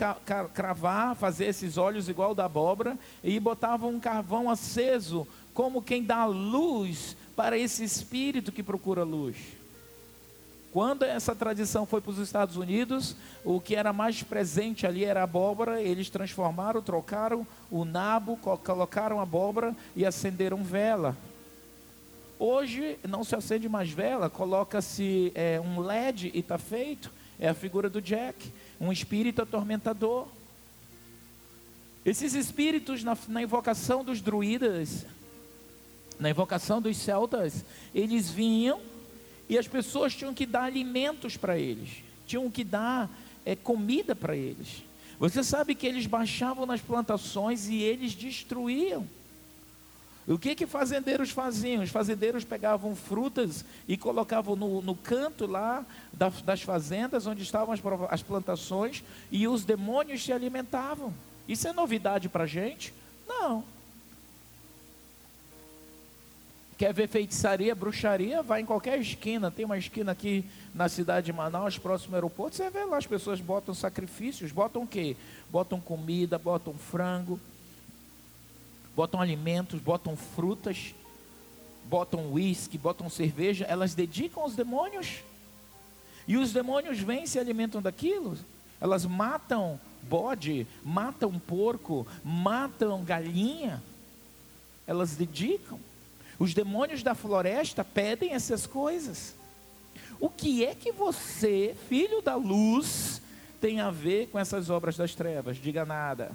[0.55, 6.25] cravar, fazer esses olhos igual da abóbora e botavam um carvão aceso, como quem dá
[6.25, 9.37] luz para esse espírito que procura luz.
[10.73, 15.21] Quando essa tradição foi para os Estados Unidos, o que era mais presente ali era
[15.21, 21.17] a abóbora, eles transformaram, trocaram o nabo, colocaram a abóbora e acenderam vela.
[22.39, 27.11] Hoje não se acende mais vela, coloca-se é, um LED e está feito.
[27.39, 30.27] É a figura do Jack, um espírito atormentador.
[32.05, 35.05] Esses espíritos na, na invocação dos druidas,
[36.19, 38.81] na invocação dos celtas, eles vinham
[39.49, 43.11] e as pessoas tinham que dar alimentos para eles, tinham que dar
[43.45, 44.83] é, comida para eles.
[45.19, 49.07] Você sabe que eles baixavam nas plantações e eles destruíam.
[50.27, 51.85] O que que fazendeiros faziam?
[51.85, 57.73] Os fazendeiros pegavam frutas e colocavam no, no canto lá das, das, fazendas onde estavam
[57.73, 61.15] as, as plantações e os demônios se alimentavam.
[61.47, 62.93] Isso é novidade para a gente?
[63.29, 63.63] Não.
[66.77, 68.43] Quer ver feitiçaria, bruxaria?
[68.43, 69.51] Vai em qualquer esquina.
[69.51, 72.57] Tem uma esquina aqui na cidade de Manaus, próximo ao aeroporto.
[72.57, 74.53] Você vê lá, as pessoas botam sacrifícios.
[74.53, 75.17] Botam o quê?
[75.51, 77.41] Botam comida, botam frango,
[78.97, 80.95] botam alimentos, botam frutas,
[81.85, 83.67] botam uísque, botam cerveja.
[83.67, 85.19] Elas dedicam aos demônios.
[86.27, 88.37] E os demônios vêm e se alimentam daquilo.
[88.81, 93.83] Elas matam bode, matam porco, matam galinha.
[94.87, 95.79] Elas dedicam.
[96.39, 99.35] Os demônios da floresta pedem essas coisas.
[100.19, 103.21] O que é que você, filho da luz,
[103.61, 105.59] tem a ver com essas obras das trevas?
[105.59, 106.33] Diga nada.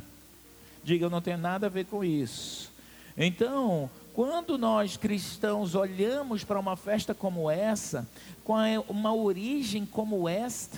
[0.84, 2.72] Diga, eu não tenho nada a ver com isso.
[3.18, 8.08] Então, quando nós cristãos olhamos para uma festa como essa,
[8.44, 8.56] com
[8.90, 10.78] uma origem como esta,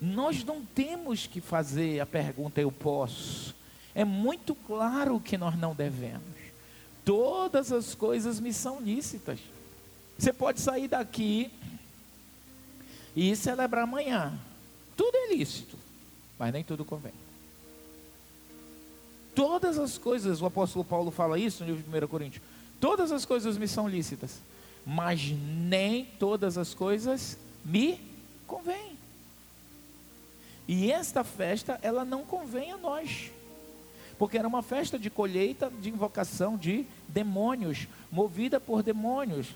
[0.00, 3.54] nós não temos que fazer a pergunta eu posso.
[3.94, 6.36] É muito claro que nós não devemos
[7.06, 9.38] todas as coisas me são lícitas.
[10.18, 11.52] Você pode sair daqui
[13.14, 14.36] e celebrar amanhã.
[14.96, 15.78] Tudo é lícito,
[16.36, 17.12] mas nem tudo convém.
[19.36, 22.42] Todas as coisas, o apóstolo Paulo fala isso no livro de 1 Coríntios.
[22.80, 24.40] Todas as coisas me são lícitas,
[24.84, 28.00] mas nem todas as coisas me
[28.48, 28.98] convêm.
[30.66, 33.30] E esta festa, ela não convém a nós
[34.18, 39.48] porque era uma festa de colheita, de invocação de demônios, movida por demônios.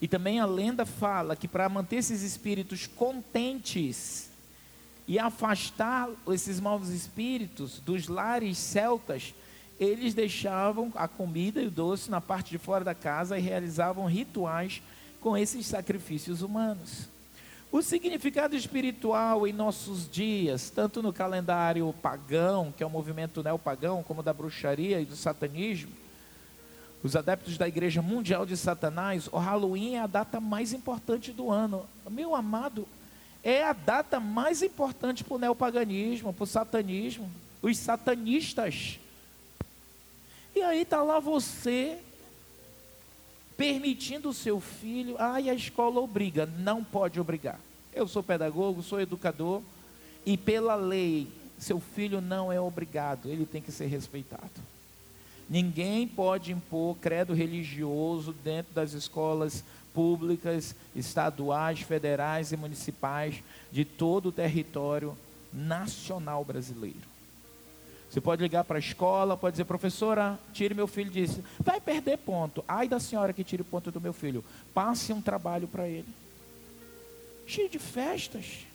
[0.00, 4.30] E também a lenda fala que para manter esses espíritos contentes
[5.08, 9.34] e afastar esses maus espíritos dos lares celtas,
[9.80, 14.04] eles deixavam a comida e o doce na parte de fora da casa e realizavam
[14.04, 14.82] rituais
[15.18, 17.08] com esses sacrifícios humanos.
[17.72, 24.02] O significado espiritual em nossos dias, tanto no calendário pagão, que é o movimento neopagão,
[24.02, 25.92] como da bruxaria e do satanismo,
[27.02, 31.50] os adeptos da Igreja Mundial de Satanás, o Halloween é a data mais importante do
[31.50, 31.86] ano.
[32.10, 32.88] Meu amado,
[33.42, 37.30] é a data mais importante para o neopaganismo, para o satanismo,
[37.62, 38.98] os satanistas.
[40.54, 41.98] E aí está lá você
[43.56, 47.58] permitindo o seu filho, ah, e a escola obriga, não pode obrigar.
[47.92, 49.62] Eu sou pedagogo, sou educador,
[50.24, 51.26] e pela lei,
[51.58, 54.62] seu filho não é obrigado, ele tem que ser respeitado.
[55.50, 64.26] Ninguém pode impor credo religioso dentro das escolas públicas, estaduais, federais e municipais de todo
[64.30, 65.16] o território
[65.52, 67.08] nacional brasileiro.
[68.10, 71.42] Você pode ligar para a escola, pode dizer, professora, tire meu filho disso.
[71.60, 72.64] Vai perder ponto.
[72.66, 74.42] Ai da senhora que tire ponto do meu filho.
[74.72, 76.08] Passe um trabalho para ele.
[77.46, 78.66] Cheio de festas.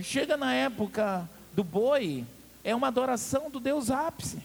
[0.00, 2.24] Chega na época do boi,
[2.64, 4.38] é uma adoração do Deus ápice.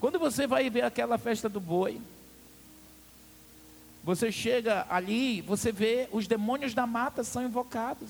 [0.00, 2.00] Quando você vai ver aquela festa do boi,
[4.02, 8.08] você chega ali, você vê os demônios da mata são invocados.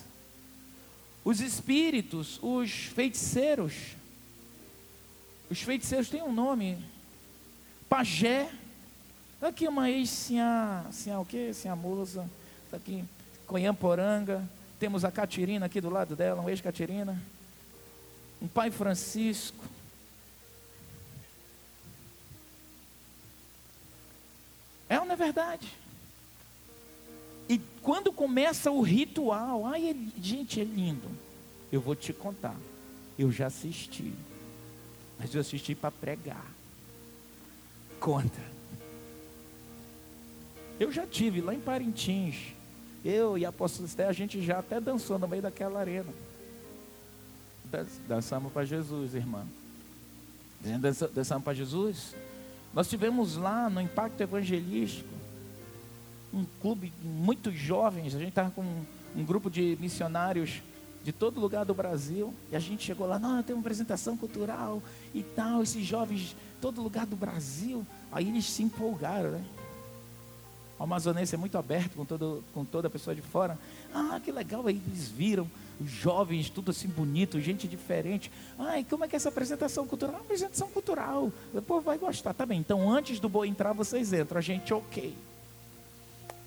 [1.25, 3.75] Os espíritos, os feiticeiros.
[5.51, 6.79] Os feiticeiros têm um nome.
[7.89, 8.49] Pajé.
[9.35, 11.53] Está aqui uma ex-sinha, sinha o quê?
[11.53, 12.29] Sinha Musa.
[12.67, 13.05] Está aqui,
[13.47, 14.49] Conhamporanga.
[14.79, 17.21] Temos a Catirina aqui do lado dela, um ex-Catirina.
[18.41, 19.65] Um pai Francisco.
[25.21, 25.69] Verdade?
[27.49, 31.09] E quando começa o ritual, ai, é, gente, é lindo.
[31.71, 32.57] Eu vou te contar.
[33.19, 34.13] Eu já assisti.
[35.19, 36.47] Mas eu assisti para pregar.
[37.99, 38.41] Conta.
[40.79, 42.55] Eu já tive lá em Parintins.
[43.05, 46.13] Eu e a apóstolo a gente já até dançou no meio daquela arena.
[48.09, 49.47] Dançamos para Jesus, irmã.
[51.15, 52.15] Dançamos para Jesus.
[52.73, 55.09] Nós tivemos lá no Impacto Evangelístico
[56.33, 58.85] um clube muito jovens, a gente estava com um,
[59.17, 60.63] um, grupo de missionários
[61.03, 64.81] de todo lugar do Brasil, e a gente chegou lá, não, tem uma apresentação cultural
[65.13, 69.45] e tal, esses jovens, todo lugar do Brasil, aí eles se empolgaram, né?
[70.79, 73.59] O amazonense é muito aberto com, todo, com toda a pessoa de fora.
[73.93, 78.31] Ah, que legal, aí eles viram os jovens, tudo assim bonito, gente diferente.
[78.59, 80.15] Ai, como é que é essa apresentação cultural?
[80.15, 81.33] Uma apresentação cultural.
[81.55, 82.35] O povo vai gostar.
[82.35, 84.39] Tá bem, então antes do boi entrar, vocês entram.
[84.39, 85.15] A gente, ok.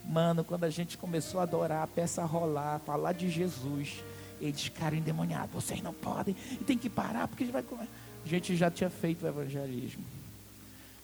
[0.05, 4.03] Mano, quando a gente começou a adorar, a peça rolar, falar de Jesus,
[4.39, 5.51] eles ficaram endemoniados.
[5.53, 7.87] Vocês não podem, e tem que parar, porque a gente vai comer.
[8.25, 10.03] A gente já tinha feito o evangelismo.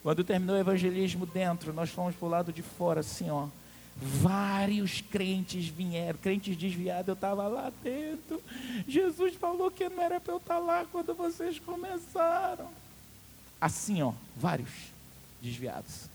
[0.04, 3.48] Quando terminou o evangelismo dentro, nós fomos para o lado de fora, assim, ó.
[4.02, 8.42] Vários crentes vieram, crentes desviados, eu estava lá dentro.
[8.88, 12.70] Jesus falou que não era para eu estar tá lá quando vocês começaram.
[13.60, 14.70] Assim, ó, vários
[15.42, 16.08] desviados.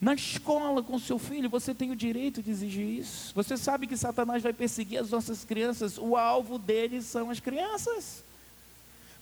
[0.00, 3.34] Na escola com seu filho, você tem o direito de exigir isso.
[3.34, 8.22] Você sabe que Satanás vai perseguir as nossas crianças, o alvo deles são as crianças.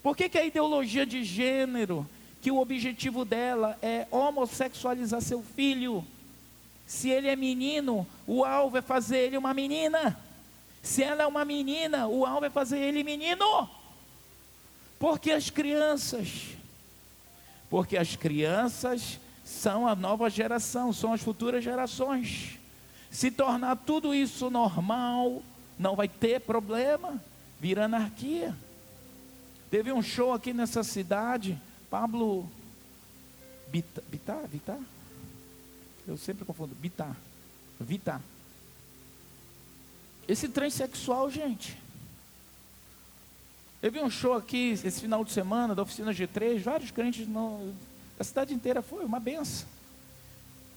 [0.02, 2.06] Por que, que a ideologia de gênero,
[2.42, 6.04] que o objetivo dela é homossexualizar seu filho?
[6.88, 10.18] Se ele é menino, o alvo é fazer ele uma menina.
[10.82, 13.68] Se ela é uma menina, o alvo é fazer ele menino.
[14.98, 16.46] Porque as crianças,
[17.68, 22.58] porque as crianças são a nova geração, são as futuras gerações.
[23.10, 25.42] Se tornar tudo isso normal,
[25.78, 27.22] não vai ter problema,
[27.60, 28.56] vira anarquia.
[29.70, 32.50] Teve um show aqui nessa cidade, Pablo
[33.70, 34.78] Bitar, Vitar?
[36.08, 37.14] Eu sempre confundo, Bitar,
[37.78, 38.22] Vitar.
[40.26, 41.76] Esse transexual, gente.
[43.78, 47.74] Teve um show aqui esse final de semana da oficina G3, vários crentes não,
[48.18, 49.68] a cidade inteira foi uma benção.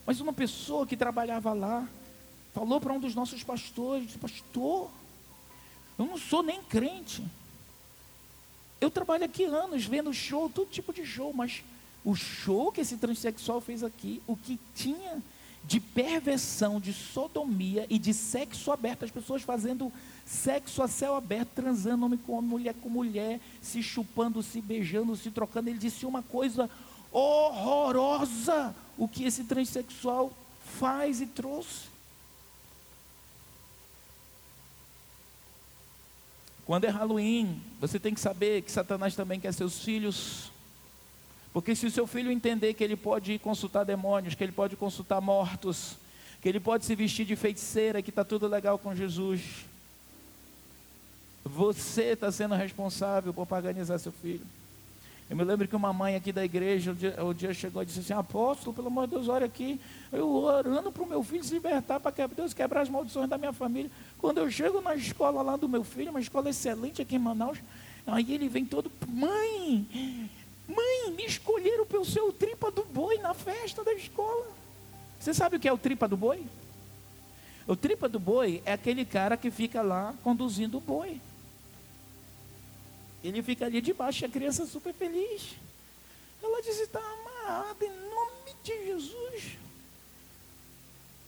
[0.05, 1.87] Mas uma pessoa que trabalhava lá
[2.53, 4.91] falou para um dos nossos pastores: Pastor,
[5.97, 7.23] eu não sou nem crente.
[8.81, 11.63] Eu trabalho aqui anos vendo show, todo tipo de show, mas
[12.03, 15.21] o show que esse transexual fez aqui, o que tinha
[15.63, 19.91] de perversão, de sodomia e de sexo aberto, as pessoas fazendo
[20.25, 25.15] sexo a céu aberto, transando homem com homem, mulher com mulher, se chupando, se beijando,
[25.15, 25.69] se trocando.
[25.69, 26.69] Ele disse uma coisa
[27.11, 30.31] horrorosa o que esse transexual
[30.79, 31.91] faz e trouxe.
[36.65, 40.50] Quando é Halloween, você tem que saber que Satanás também quer seus filhos.
[41.53, 44.75] Porque se o seu filho entender que ele pode ir consultar demônios, que ele pode
[44.75, 45.97] consultar mortos,
[46.41, 49.65] que ele pode se vestir de feiticeira, que está tudo legal com Jesus,
[51.43, 54.45] você está sendo responsável por paganizar seu filho.
[55.29, 57.85] Eu me lembro que uma mãe aqui da igreja, o dia, o dia chegou e
[57.85, 59.79] disse assim: Apóstolo, pelo amor de Deus, olha aqui.
[60.11, 63.37] Eu orando para o meu filho se libertar, para que Deus quebrar as maldições da
[63.37, 63.89] minha família.
[64.17, 67.59] Quando eu chego na escola lá do meu filho, uma escola excelente aqui em Manaus,
[68.05, 69.87] aí ele vem todo: Mãe,
[70.75, 74.47] mãe, me escolheram pelo seu tripa do boi na festa da escola.
[75.19, 76.43] Você sabe o que é o tripa do boi?
[77.67, 81.21] O tripa do boi é aquele cara que fica lá conduzindo o boi.
[83.23, 85.55] Ele fica ali debaixo, a criança super feliz.
[86.41, 89.57] Ela diz: está amarrada em nome de Jesus.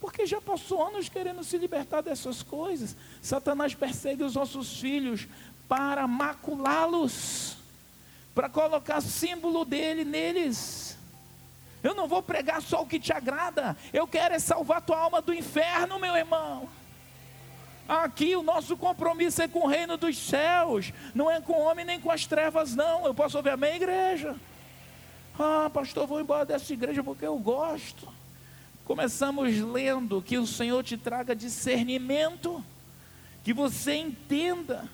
[0.01, 2.95] Porque já passou anos querendo se libertar dessas coisas.
[3.21, 5.27] Satanás persegue os nossos filhos
[5.67, 7.55] para maculá-los,
[8.33, 10.97] para colocar símbolo dele neles.
[11.83, 15.21] Eu não vou pregar só o que te agrada, eu quero é salvar tua alma
[15.21, 16.69] do inferno, meu irmão.
[17.87, 21.83] Aqui o nosso compromisso é com o reino dos céus, não é com o homem
[21.83, 23.05] nem com as trevas, não.
[23.05, 24.35] Eu posso ouvir a minha igreja.
[25.37, 28.07] Ah, pastor, vou embora dessa igreja porque eu gosto.
[28.85, 32.63] Começamos lendo que o Senhor te traga discernimento,
[33.43, 34.89] que você entenda,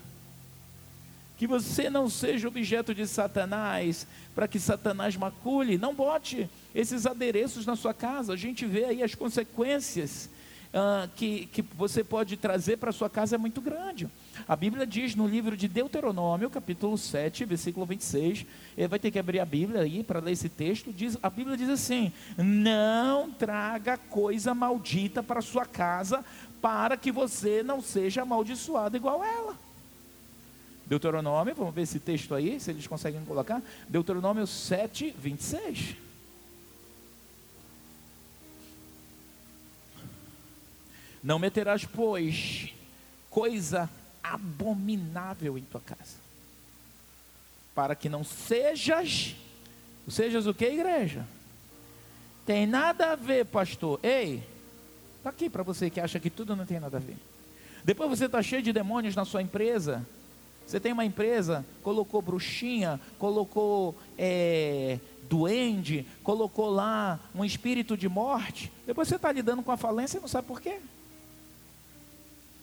[1.39, 5.77] que você não seja objeto de Satanás, para que Satanás macule.
[5.77, 8.33] Não bote esses adereços na sua casa.
[8.33, 10.29] A gente vê aí as consequências
[10.73, 14.09] uh, que, que você pode trazer para a sua casa é muito grande.
[14.49, 18.45] A Bíblia diz no livro de Deuteronômio, capítulo 7, versículo 26,
[18.77, 21.55] ele vai ter que abrir a Bíblia aí para ler esse texto, diz, a Bíblia
[21.55, 26.21] diz assim, não traga coisa maldita para sua casa,
[26.61, 29.68] para que você não seja amaldiçoado igual ela.
[30.89, 35.95] Deuteronômio, vamos ver esse texto aí, se eles conseguem colocar, Deuteronômio 7, 26.
[41.23, 42.73] Não meterás, pois,
[43.29, 43.87] coisa
[44.23, 46.17] abominável em tua casa,
[47.75, 49.35] para que não sejas,
[50.07, 51.23] sejas o que, igreja?
[52.47, 53.99] Tem nada a ver, pastor.
[54.01, 54.43] Ei,
[55.17, 57.17] está aqui para você que acha que tudo não tem nada a ver.
[57.83, 60.03] Depois você está cheio de demônios na sua empresa.
[60.69, 68.71] Você tem uma empresa, colocou bruxinha, colocou é, duende, colocou lá um espírito de morte.
[68.85, 70.79] Depois você está lidando com a falência e não sabe por quê.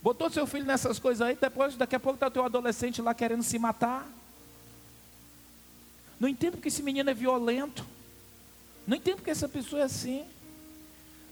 [0.01, 3.13] Botou seu filho nessas coisas aí, depois, daqui a pouco está o teu adolescente lá
[3.13, 4.09] querendo se matar.
[6.21, 7.85] Não entendo porque esse menino é violento.
[8.87, 10.25] Não entendo porque essa pessoa é assim.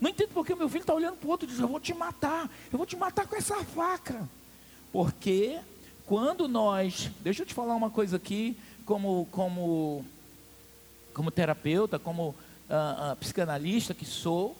[0.01, 1.79] Não entendo porque o meu filho está olhando para o outro e diz: Eu vou
[1.79, 4.27] te matar, eu vou te matar com essa faca.
[4.91, 5.57] Porque
[6.05, 10.05] quando nós, deixa eu te falar uma coisa aqui, como, como,
[11.13, 14.55] como terapeuta, como uh, uh, psicanalista que sou,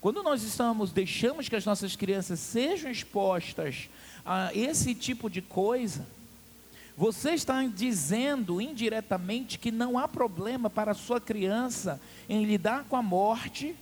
[0.00, 3.88] quando nós estamos, deixamos que as nossas crianças sejam expostas
[4.24, 6.06] a esse tipo de coisa,
[6.96, 12.96] você está dizendo indiretamente que não há problema para a sua criança em lidar com
[12.96, 13.74] a morte,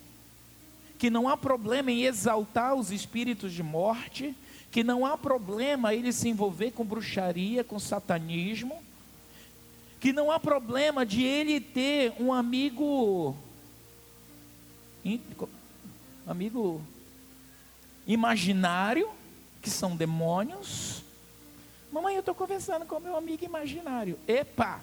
[0.99, 4.35] que não há problema em exaltar os espíritos de morte,
[4.77, 8.79] que não há problema ele se envolver com bruxaria, com satanismo,
[9.99, 13.35] que não há problema de ele ter um amigo
[16.27, 16.83] amigo
[18.07, 19.09] imaginário,
[19.63, 21.03] que são demônios.
[21.91, 24.19] Mamãe, eu estou conversando com meu amigo imaginário.
[24.29, 24.83] Epa!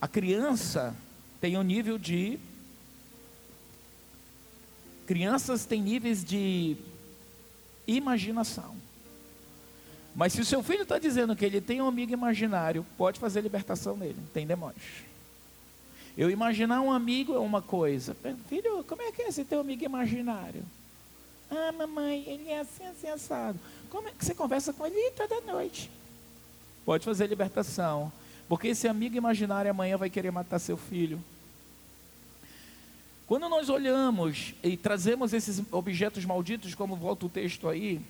[0.00, 0.96] A criança
[1.42, 2.38] tem um nível de.
[5.06, 6.74] Crianças têm níveis de
[7.88, 8.76] imaginação.
[10.14, 13.40] Mas se o seu filho está dizendo que ele tem um amigo imaginário, pode fazer
[13.40, 14.82] libertação nele, tem demônios.
[16.16, 18.16] Eu imaginar um amigo é uma coisa.
[18.48, 20.62] Filho, como é que é esse teu amigo imaginário?
[21.50, 23.58] Ah, mamãe, ele é assim, assim, assado.
[23.88, 25.88] Como é que você conversa com ele toda noite?
[26.84, 28.12] Pode fazer libertação.
[28.48, 31.22] Porque esse amigo imaginário amanhã vai querer matar seu filho.
[33.28, 38.00] Quando nós olhamos e trazemos esses objetos malditos, como volta o texto aí,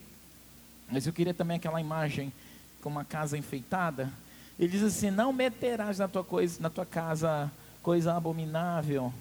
[0.89, 2.33] mas eu queria também aquela imagem
[2.81, 4.13] com uma casa enfeitada.
[4.57, 7.51] Ele diz assim: Não meterás na tua, coisa, na tua casa
[7.83, 9.13] coisa abominável,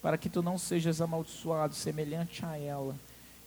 [0.00, 2.94] para que tu não sejas amaldiçoado semelhante a ela.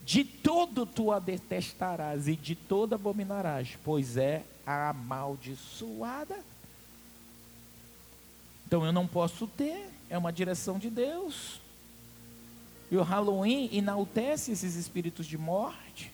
[0.04, 6.36] De todo tu a detestarás e de todo abominarás, pois é amaldiçoada.
[8.68, 11.62] Então eu não posso ter, é uma direção de Deus.
[12.92, 16.12] E o Halloween enaltece esses espíritos de morte.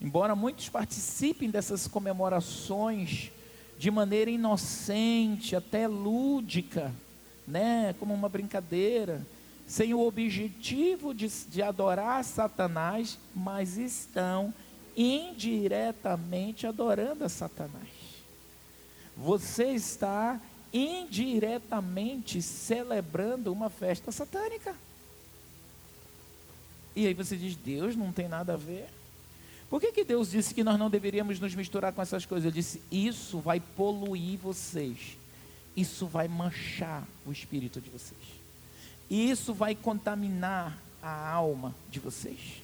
[0.00, 3.30] Embora muitos participem dessas comemorações
[3.78, 6.92] de maneira inocente, até lúdica,
[7.46, 9.26] né, como uma brincadeira,
[9.66, 14.52] sem o objetivo de, de adorar Satanás, mas estão
[14.96, 17.88] indiretamente adorando a Satanás.
[19.16, 20.40] Você está
[20.72, 24.74] indiretamente celebrando uma festa satânica.
[26.94, 28.88] E aí você diz: Deus não tem nada a ver.
[29.68, 32.46] Por que, que Deus disse que nós não deveríamos nos misturar com essas coisas?
[32.46, 35.16] Ele disse: Isso vai poluir vocês
[35.76, 38.20] isso vai manchar o espírito de vocês.
[39.08, 42.62] Isso vai contaminar a alma de vocês.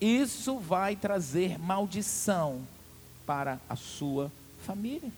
[0.00, 2.62] Isso vai trazer maldição
[3.24, 4.30] para a sua
[4.64, 5.10] família.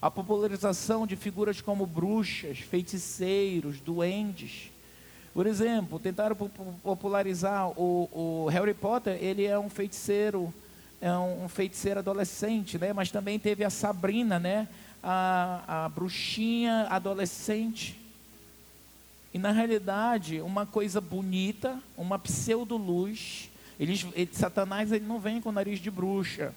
[0.00, 4.70] A popularização de figuras como bruxas, feiticeiros, duendes,
[5.38, 6.34] Por exemplo, tentaram
[6.82, 10.52] popularizar o, o Harry Potter, ele é um feiticeiro,
[11.00, 12.92] é um, um feiticeiro adolescente, né?
[12.92, 14.66] Mas também teve a Sabrina, né?
[15.00, 17.96] A, a bruxinha adolescente.
[19.32, 23.48] E na realidade, uma coisa bonita, uma pseudo-luz.
[23.78, 26.52] Eles, ele, Satanás ele não vem com o nariz de bruxa.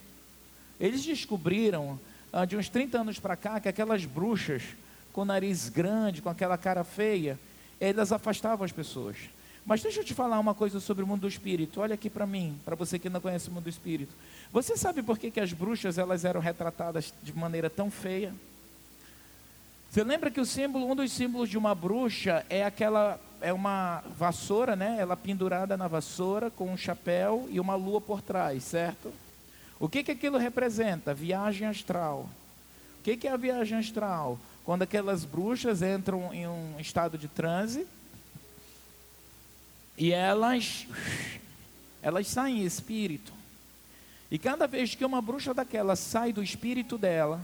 [0.79, 1.99] Eles descobriram,
[2.47, 4.63] de uns 30 anos para cá, que aquelas bruxas
[5.11, 7.37] com nariz grande, com aquela cara feia,
[7.79, 9.17] elas afastavam as pessoas.
[9.65, 11.81] Mas deixa eu te falar uma coisa sobre o mundo do espírito.
[11.81, 14.13] Olha aqui para mim, para você que não conhece o mundo do espírito.
[14.51, 18.33] Você sabe por que, que as bruxas elas eram retratadas de maneira tão feia?
[19.89, 24.03] Você lembra que o símbolo, um dos símbolos de uma bruxa é aquela é uma
[24.17, 24.97] vassoura, né?
[24.99, 29.11] Ela pendurada na vassoura com um chapéu e uma lua por trás, certo?
[29.81, 31.11] O que que aquilo representa?
[31.11, 32.29] Viagem astral.
[32.99, 34.39] O que que é a viagem astral?
[34.63, 37.87] Quando aquelas bruxas entram em um estado de transe
[39.97, 40.85] e elas
[41.99, 43.33] elas saem em espírito.
[44.29, 47.41] E cada vez que uma bruxa daquela sai do espírito dela,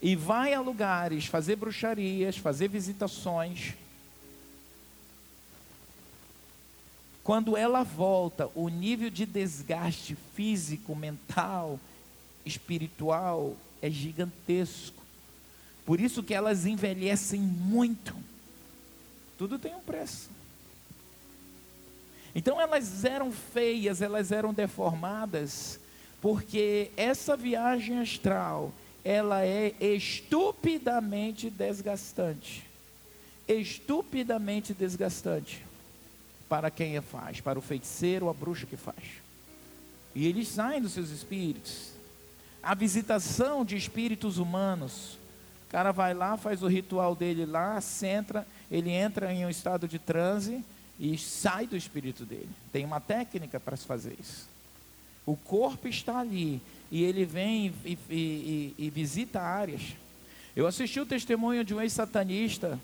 [0.00, 3.74] e vai a lugares fazer bruxarias, fazer visitações.
[7.24, 11.80] Quando ela volta, o nível de desgaste físico, mental,
[12.44, 15.02] espiritual é gigantesco.
[15.86, 18.14] Por isso que elas envelhecem muito.
[19.38, 20.28] Tudo tem um preço.
[22.34, 25.80] Então elas eram feias, elas eram deformadas,
[26.20, 28.70] porque essa viagem astral
[29.02, 32.66] ela é estupidamente desgastante.
[33.48, 35.63] Estupidamente desgastante
[36.54, 39.02] para quem a faz, para o feiticeiro a bruxa que faz.
[40.14, 41.90] E eles saem dos seus espíritos.
[42.62, 45.18] A visitação de espíritos humanos.
[45.66, 49.88] O cara vai lá, faz o ritual dele lá, centra, ele entra em um estado
[49.88, 50.64] de transe
[50.96, 52.50] e sai do espírito dele.
[52.72, 54.48] Tem uma técnica para se fazer isso.
[55.26, 59.96] O corpo está ali, e ele vem e, e, e, e visita áreas.
[60.54, 62.78] Eu assisti o testemunho de um ex-satanista.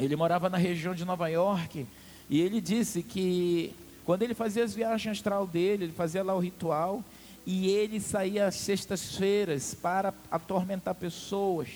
[0.00, 1.86] Ele morava na região de Nova York
[2.28, 3.72] e ele disse que
[4.04, 7.04] quando ele fazia as viagens astral dele, ele fazia lá o ritual
[7.46, 11.68] e ele saía às sextas-feiras para atormentar pessoas.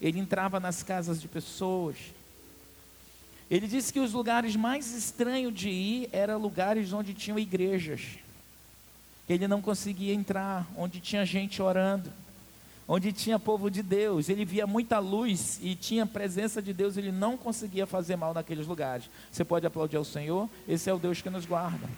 [0.00, 1.96] Ele entrava nas casas de pessoas.
[3.50, 8.18] Ele disse que os lugares mais estranhos de ir eram lugares onde tinham igrejas
[9.28, 12.12] ele não conseguia entrar onde tinha gente orando,
[12.88, 14.28] onde tinha povo de Deus.
[14.28, 18.66] Ele via muita luz e tinha presença de Deus, ele não conseguia fazer mal naqueles
[18.66, 19.10] lugares.
[19.30, 21.88] Você pode aplaudir ao Senhor, esse é o Deus que nos guarda.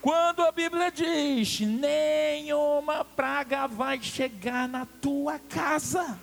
[0.00, 6.18] Quando a Bíblia diz: nenhuma praga vai chegar na tua casa,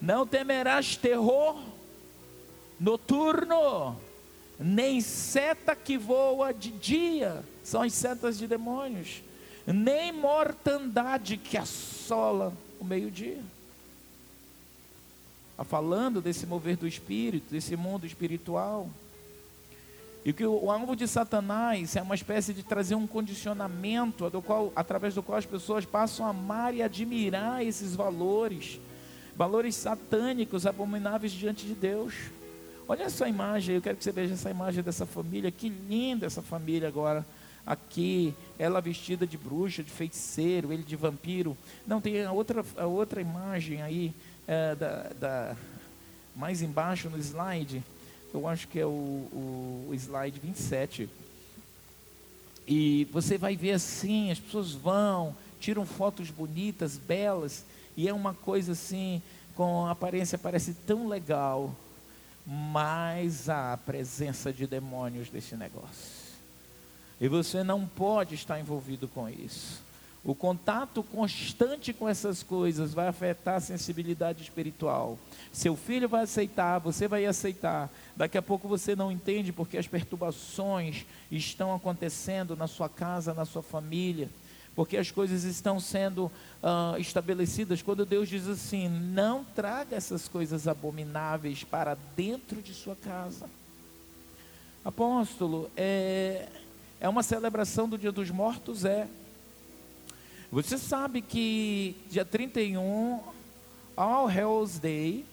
[0.00, 1.60] não temerás terror
[2.80, 4.00] noturno,
[4.58, 9.22] nem seta que voa de dia, são as setas de demônios,
[9.66, 13.40] nem mortandade que assola o meio-dia.
[15.52, 18.88] Está falando desse mover do espírito, desse mundo espiritual.
[20.24, 24.72] E que o, alvo de Satanás é uma espécie de trazer um condicionamento do qual,
[24.74, 28.80] através do qual as pessoas passam a amar e admirar esses valores,
[29.36, 32.14] valores satânicos, abomináveis diante de Deus.
[32.86, 35.50] Olha essa imagem, eu quero que você veja essa imagem dessa família.
[35.50, 37.26] Que linda essa família agora.
[37.64, 41.56] Aqui, ela vestida de bruxa, de feiticeiro, ele de vampiro.
[41.86, 44.12] Não, tem a outra, a outra imagem aí,
[44.48, 45.56] é, da, da,
[46.34, 47.82] mais embaixo no slide.
[48.34, 51.08] Eu acho que é o, o, o slide 27.
[52.66, 57.64] E você vai ver assim, as pessoas vão, tiram fotos bonitas, belas,
[57.96, 59.22] e é uma coisa assim,
[59.54, 61.74] com aparência parece tão legal
[62.46, 66.21] mais há a presença de demônios desse negócio.
[67.20, 69.82] E você não pode estar envolvido com isso.
[70.24, 75.18] O contato constante com essas coisas vai afetar a sensibilidade espiritual.
[75.52, 77.90] Seu filho vai aceitar, você vai aceitar.
[78.16, 83.44] Daqui a pouco você não entende porque as perturbações estão acontecendo na sua casa, na
[83.44, 84.28] sua família
[84.74, 86.26] porque as coisas estão sendo
[86.62, 87.82] uh, estabelecidas.
[87.82, 93.48] Quando Deus diz assim: não traga essas coisas abomináveis para dentro de sua casa.
[94.84, 96.48] Apóstolo, é,
[97.02, 98.84] é uma celebração do Dia dos Mortos?
[98.84, 99.08] É.
[100.52, 103.18] Você sabe que dia 31,
[103.96, 105.24] All Hallows Day,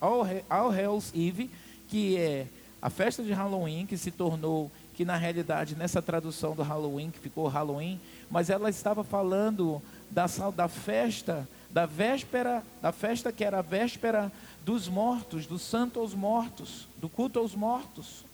[0.00, 0.72] All, All
[1.14, 1.50] Eve,
[1.90, 2.46] que é
[2.80, 7.18] a festa de Halloween, que se tornou, que na realidade nessa tradução do Halloween, que
[7.18, 8.00] ficou Halloween,
[8.30, 10.24] mas ela estava falando da,
[10.56, 14.32] da festa da véspera, da festa que era a véspera
[14.64, 18.24] dos mortos, do santo aos mortos, do culto aos mortos.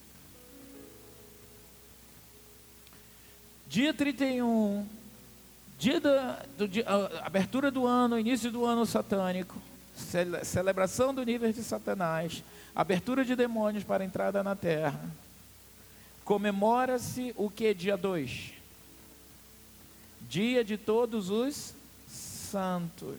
[3.69, 4.89] Dia 31,
[5.79, 6.87] dia da do, dia,
[7.23, 9.61] abertura do ano, início do ano satânico,
[9.95, 12.43] cele, celebração do nível de Satanás,
[12.75, 14.99] abertura de demônios para entrada na terra.
[16.25, 18.55] Comemora-se o que dia 2?
[20.31, 21.75] Dia de todos os
[22.09, 23.19] santos.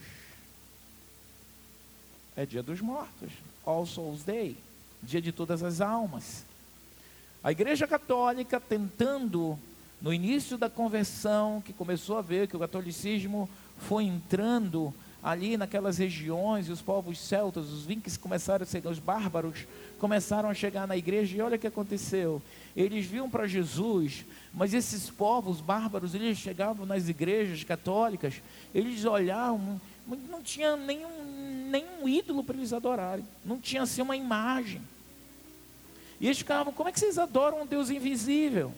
[2.36, 3.32] É dia dos mortos,
[3.64, 4.58] All Souls Day,
[5.04, 6.44] dia de todas as almas.
[7.44, 9.58] A Igreja Católica tentando,
[10.02, 15.98] no início da conversão, que começou a ver que o catolicismo foi entrando ali naquelas
[15.98, 19.66] regiões, e os povos celtas, os vinques começaram a chegar, os bárbaros
[20.00, 22.42] começaram a chegar na igreja, e olha o que aconteceu.
[22.76, 28.42] Eles viam para Jesus, mas esses povos bárbaros, eles chegavam nas igrejas católicas,
[28.74, 29.82] eles olhavam,
[30.30, 34.82] não tinha nenhum, nenhum ídolo para eles adorarem, não tinha assim uma imagem.
[36.22, 38.74] E eles ficavam, como é que vocês adoram um Deus invisível?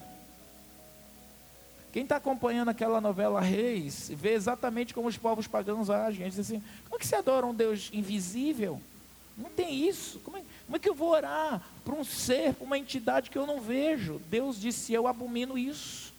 [1.92, 6.24] Quem está acompanhando aquela novela Reis, vê exatamente como os povos pagãos agem.
[6.24, 8.82] Eles assim: como é que você adora um Deus invisível?
[9.38, 10.20] Não tem isso.
[10.20, 13.38] Como é, como é que eu vou orar para um ser, para uma entidade que
[13.38, 14.22] eu não vejo?
[14.30, 16.14] Deus disse: eu abomino isso.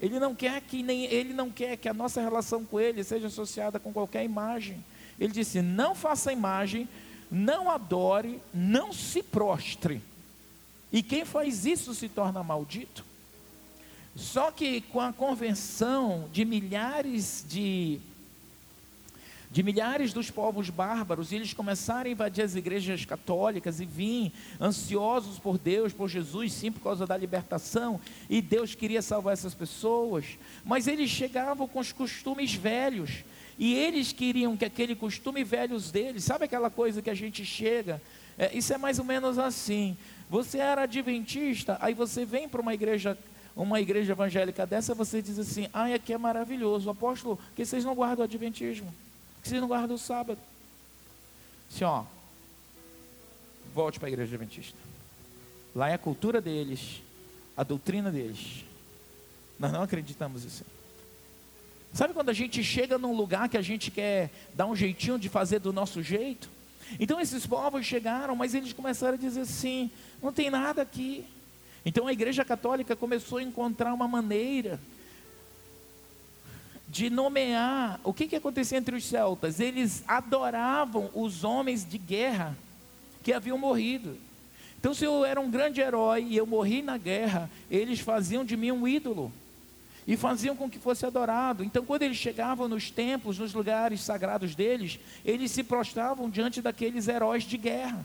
[0.00, 3.28] Ele não quer que nem ele não quer que a nossa relação com ele seja
[3.28, 4.84] associada com qualquer imagem.
[5.18, 6.86] Ele disse: não faça imagem,
[7.30, 10.02] não adore, não se prostre.
[10.92, 13.07] E quem faz isso se torna maldito.
[14.18, 18.00] Só que com a convenção de milhares de
[19.50, 24.30] de milhares dos povos bárbaros, e eles começaram a invadir as igrejas católicas e vir
[24.60, 27.98] ansiosos por Deus, por Jesus, sim, por causa da libertação,
[28.28, 30.26] e Deus queria salvar essas pessoas,
[30.66, 33.24] mas eles chegavam com os costumes velhos,
[33.58, 38.02] e eles queriam que aquele costume velhos deles, sabe aquela coisa que a gente chega,
[38.36, 39.96] é, isso é mais ou menos assim,
[40.28, 43.16] você era adventista, aí você vem para uma igreja
[43.58, 47.94] uma igreja evangélica dessa, você diz assim: ai, aqui é maravilhoso, apóstolo, que vocês não
[47.94, 48.94] guardam o adventismo,
[49.42, 50.38] que vocês não guardam o sábado.
[51.68, 52.04] Assim, ó,
[53.74, 54.78] volte para a igreja adventista.
[55.74, 57.02] Lá é a cultura deles,
[57.56, 58.64] a doutrina deles.
[59.58, 60.64] Nós não acreditamos nisso.
[61.92, 65.28] Sabe quando a gente chega num lugar que a gente quer dar um jeitinho de
[65.28, 66.48] fazer do nosso jeito?
[67.00, 69.90] Então esses povos chegaram, mas eles começaram a dizer assim:
[70.22, 71.24] não tem nada aqui.
[71.88, 74.78] Então a Igreja Católica começou a encontrar uma maneira
[76.86, 77.98] de nomear.
[78.04, 79.58] O que, que acontecia entre os celtas?
[79.58, 82.54] Eles adoravam os homens de guerra
[83.22, 84.18] que haviam morrido.
[84.78, 88.54] Então, se eu era um grande herói e eu morri na guerra, eles faziam de
[88.54, 89.32] mim um ídolo
[90.06, 91.64] e faziam com que fosse adorado.
[91.64, 97.08] Então, quando eles chegavam nos templos, nos lugares sagrados deles, eles se prostravam diante daqueles
[97.08, 98.04] heróis de guerra.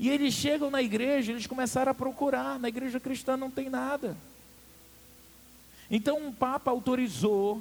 [0.00, 2.58] E eles chegam na igreja, eles começaram a procurar.
[2.58, 4.16] Na igreja cristã não tem nada.
[5.90, 7.60] Então um Papa autorizou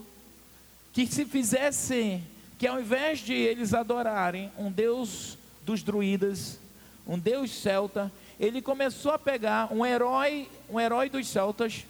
[0.93, 2.23] que se fizesse,
[2.57, 6.57] que ao invés de eles adorarem um Deus dos druidas,
[7.05, 8.09] um Deus celta,
[8.39, 11.85] ele começou a pegar um herói, um herói dos celtas,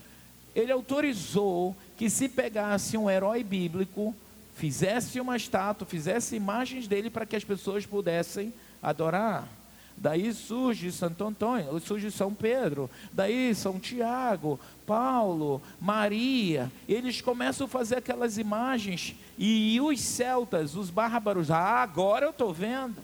[0.55, 4.15] ele autorizou que se pegasse um herói bíblico,
[4.55, 9.58] fizesse uma estátua, fizesse imagens dele para que as pessoas pudessem adorar.
[10.01, 16.71] Daí surge Santo Antônio, surge São Pedro, daí São Tiago, Paulo, Maria.
[16.87, 22.53] Eles começam a fazer aquelas imagens e os celtas, os bárbaros, ah, agora eu estou
[22.53, 23.03] vendo.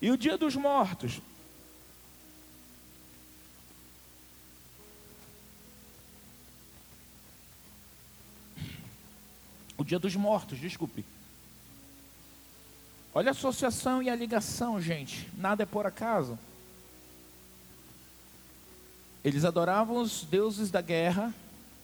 [0.00, 1.20] E o dia dos mortos?
[9.76, 11.04] O dia dos mortos, desculpe.
[13.16, 15.30] Olha a associação e a ligação, gente.
[15.38, 16.36] Nada é por acaso.
[19.22, 21.32] Eles adoravam os deuses da guerra,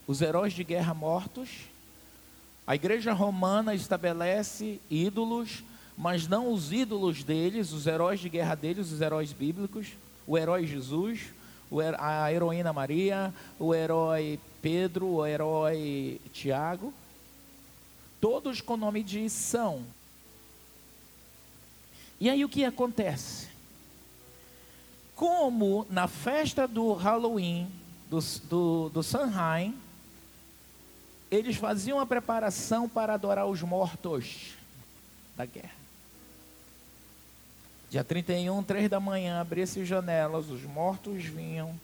[0.08, 1.48] os heróis de guerra mortos.
[2.66, 5.62] A igreja romana estabelece ídolos,
[5.96, 9.86] mas não os ídolos deles, os heróis de guerra deles, os heróis bíblicos,
[10.26, 11.26] o herói Jesus,
[11.96, 16.92] a heroína Maria, o herói Pedro, o herói Tiago,
[18.20, 19.84] todos com nome de São,
[22.20, 23.48] e aí o que acontece?
[25.16, 27.70] Como na festa do Halloween,
[28.10, 28.18] do,
[28.48, 29.74] do, do Sanheim,
[31.30, 34.54] eles faziam a preparação para adorar os mortos
[35.36, 35.80] da guerra.
[37.88, 41.74] Dia 31, três da manhã, abriam-se janelas, os mortos vinham,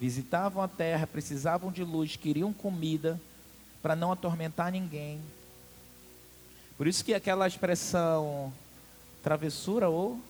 [0.00, 3.20] visitavam a terra, precisavam de luz, queriam comida
[3.82, 5.20] para não atormentar ninguém.
[6.76, 8.52] Por isso que aquela expressão
[9.22, 10.20] travessura ou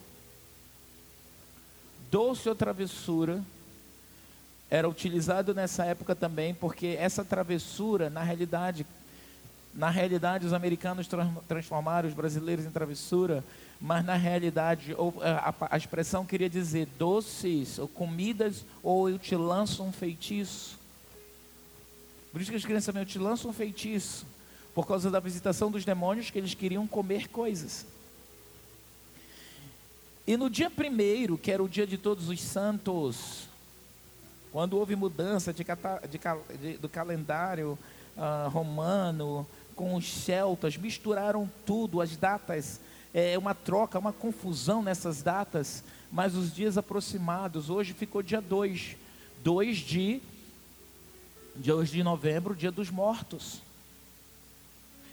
[2.11, 3.43] doce ou travessura
[4.71, 8.87] era utilizado nessa época também, porque essa travessura, na realidade,
[9.75, 11.09] na realidade os americanos
[11.49, 13.45] transformaram os brasileiros em travessura,
[13.81, 19.83] mas na realidade a, a expressão queria dizer doces ou comidas ou eu te lanço
[19.83, 20.79] um feitiço.
[22.31, 24.25] Por isso que as crianças também, eu te lanço um feitiço,
[24.75, 27.85] por causa da visitação dos demônios que eles queriam comer coisas.
[30.27, 33.49] E no dia primeiro, que era o dia de todos os santos,
[34.53, 37.77] quando houve mudança de, de, de, do calendário
[38.17, 42.79] uh, romano com os celtas, misturaram tudo, as datas,
[43.13, 48.97] é uma troca, uma confusão nessas datas, mas os dias aproximados, hoje ficou dia 2,
[49.43, 50.23] 2 de,
[51.57, 53.61] dia de novembro, dia dos mortos.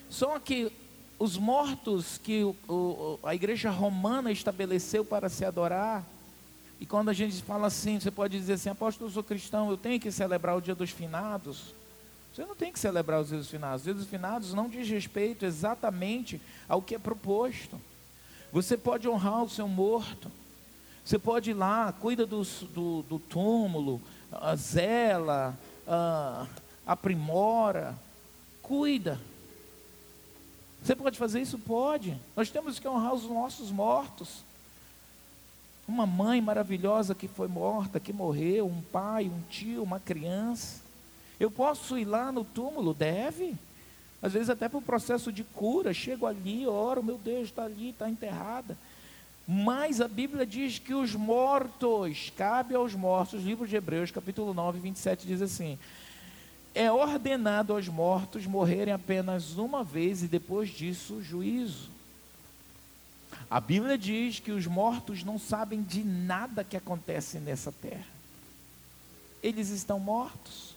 [0.09, 0.71] Só que
[1.19, 6.03] os mortos que o, o, a igreja romana estabeleceu para se adorar.
[6.79, 9.75] E quando a gente fala assim, você pode dizer assim, apóstolo, eu sou cristão, eu
[9.75, 11.75] tenho que celebrar o dia dos finados.
[12.33, 13.81] Você não tem que celebrar os dias dos finados.
[13.81, 17.79] Os dias dos finados não diz respeito exatamente ao que é proposto.
[18.53, 20.31] Você pode honrar o seu morto.
[21.03, 24.01] Você pode ir lá, cuida do, do, do túmulo,
[24.55, 25.57] zela,
[26.85, 27.97] aprimora,
[28.61, 29.19] cuida.
[30.83, 31.57] Você pode fazer isso?
[31.57, 32.17] Pode.
[32.35, 34.43] Nós temos que honrar os nossos mortos.
[35.87, 40.81] Uma mãe maravilhosa que foi morta, que morreu, um pai, um tio, uma criança.
[41.39, 42.93] Eu posso ir lá no túmulo?
[42.93, 43.55] Deve.
[44.21, 47.89] Às vezes até para o processo de cura, chego ali, oro, meu Deus, está ali,
[47.89, 48.77] está enterrada.
[49.47, 54.79] Mas a Bíblia diz que os mortos, cabe aos mortos, livro de Hebreus, capítulo 9,
[54.79, 55.79] 27, diz assim:
[56.73, 61.89] é ordenado aos mortos morrerem apenas uma vez e depois disso juízo.
[63.49, 68.05] A Bíblia diz que os mortos não sabem de nada que acontece nessa terra.
[69.41, 70.75] Eles estão mortos.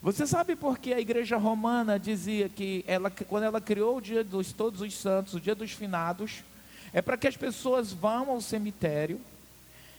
[0.00, 4.22] Você sabe por que a igreja romana dizia que ela, quando ela criou o dia
[4.22, 6.44] dos todos os santos, o dia dos finados,
[6.92, 9.20] é para que as pessoas vão ao cemitério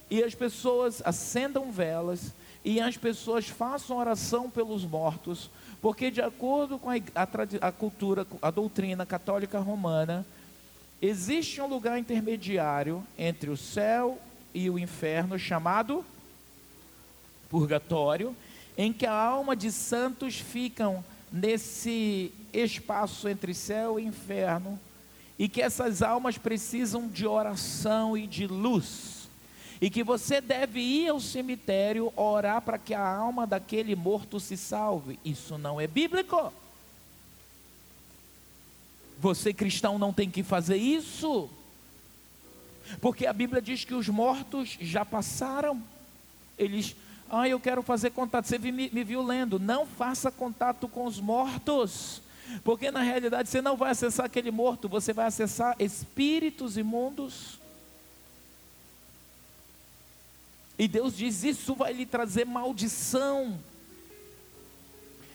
[0.08, 2.32] e as pessoas acendam velas
[2.66, 5.48] e as pessoas façam oração pelos mortos,
[5.80, 10.26] porque de acordo com a, a, a cultura, a doutrina católica romana,
[11.00, 14.18] existe um lugar intermediário entre o céu
[14.52, 16.04] e o inferno chamado
[17.48, 18.34] purgatório,
[18.76, 24.76] em que a alma de santos ficam nesse espaço entre céu e inferno,
[25.38, 29.15] e que essas almas precisam de oração e de luz
[29.80, 34.56] e que você deve ir ao cemitério orar para que a alma daquele morto se
[34.56, 35.18] salve.
[35.24, 36.52] Isso não é bíblico.
[39.18, 41.48] Você cristão não tem que fazer isso.
[43.00, 45.82] Porque a Bíblia diz que os mortos já passaram.
[46.58, 46.94] Eles,
[47.28, 48.46] ah, eu quero fazer contato.
[48.46, 49.58] Você me, me viu lendo.
[49.58, 52.22] Não faça contato com os mortos.
[52.62, 57.58] Porque na realidade você não vai acessar aquele morto, você vai acessar espíritos imundos.
[60.78, 63.58] E Deus diz: Isso vai lhe trazer maldição.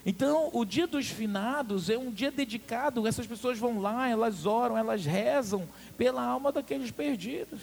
[0.06, 4.76] Então, o dia dos finados é um dia dedicado, essas pessoas vão lá, elas oram,
[4.76, 7.60] elas rezam pela alma daqueles perdidos.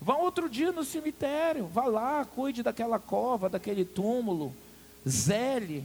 [0.00, 4.54] Vá outro dia no cemitério, vá lá, cuide daquela cova, daquele túmulo,
[5.08, 5.84] zele.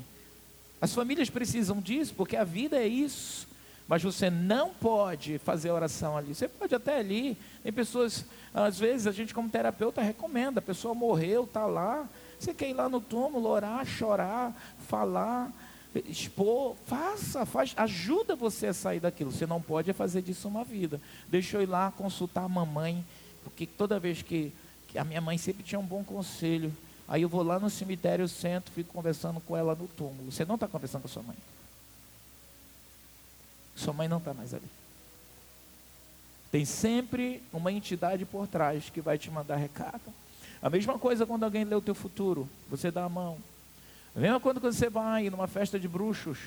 [0.81, 3.47] As famílias precisam disso, porque a vida é isso.
[3.87, 6.35] Mas você não pode fazer oração ali.
[6.35, 7.35] Você pode até ali.
[7.63, 8.23] Tem pessoas,
[8.53, 12.07] às vezes, a gente como terapeuta recomenda, a pessoa morreu, está lá.
[12.39, 14.55] Você quer ir lá no túmulo, orar, chorar,
[14.87, 15.51] falar,
[16.07, 19.31] expor, faça, faz, ajuda você a sair daquilo.
[19.31, 20.99] Você não pode fazer disso uma vida.
[21.27, 23.05] Deixa eu ir lá consultar a mamãe,
[23.43, 24.53] porque toda vez que,
[24.87, 26.75] que a minha mãe sempre tinha um bom conselho.
[27.07, 30.31] Aí eu vou lá no cemitério, sento, fico conversando com ela no túmulo.
[30.31, 31.37] Você não está conversando com a sua mãe.
[33.75, 34.78] Sua mãe não está mais ali.
[36.51, 40.13] Tem sempre uma entidade por trás que vai te mandar recado.
[40.61, 43.37] A mesma coisa quando alguém lê o teu futuro, você dá a mão.
[44.15, 46.39] A mesma coisa quando você vai numa festa de bruxos,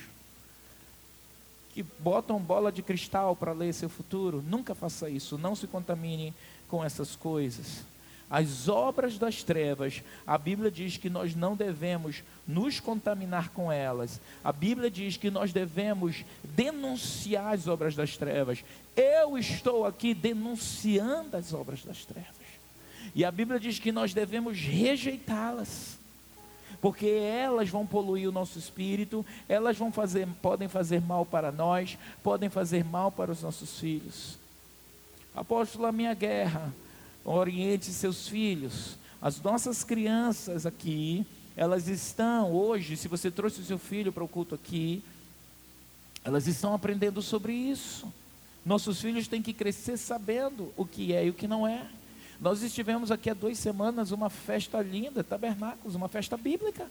[1.72, 4.42] que botam bola de cristal para ler seu futuro.
[4.46, 6.34] Nunca faça isso, não se contamine
[6.68, 7.84] com essas coisas
[8.30, 14.20] as obras das trevas, a Bíblia diz que nós não devemos nos contaminar com elas.
[14.42, 18.64] A Bíblia diz que nós devemos denunciar as obras das trevas.
[18.96, 22.32] Eu estou aqui denunciando as obras das trevas.
[23.14, 25.98] E a Bíblia diz que nós devemos rejeitá-las.
[26.80, 31.96] porque elas vão poluir o nosso espírito, elas vão fazer, podem fazer mal para nós,
[32.24, 34.36] podem fazer mal para os nossos filhos.
[35.32, 36.74] Apóstolo, a minha guerra,
[37.24, 38.96] oriente seus filhos.
[39.20, 44.28] As nossas crianças aqui, elas estão hoje, se você trouxe o seu filho para o
[44.28, 45.02] culto aqui,
[46.24, 48.12] elas estão aprendendo sobre isso.
[48.64, 51.86] Nossos filhos têm que crescer sabendo o que é e o que não é.
[52.40, 56.88] Nós estivemos aqui há duas semanas, uma festa linda, tabernáculos, uma festa bíblica.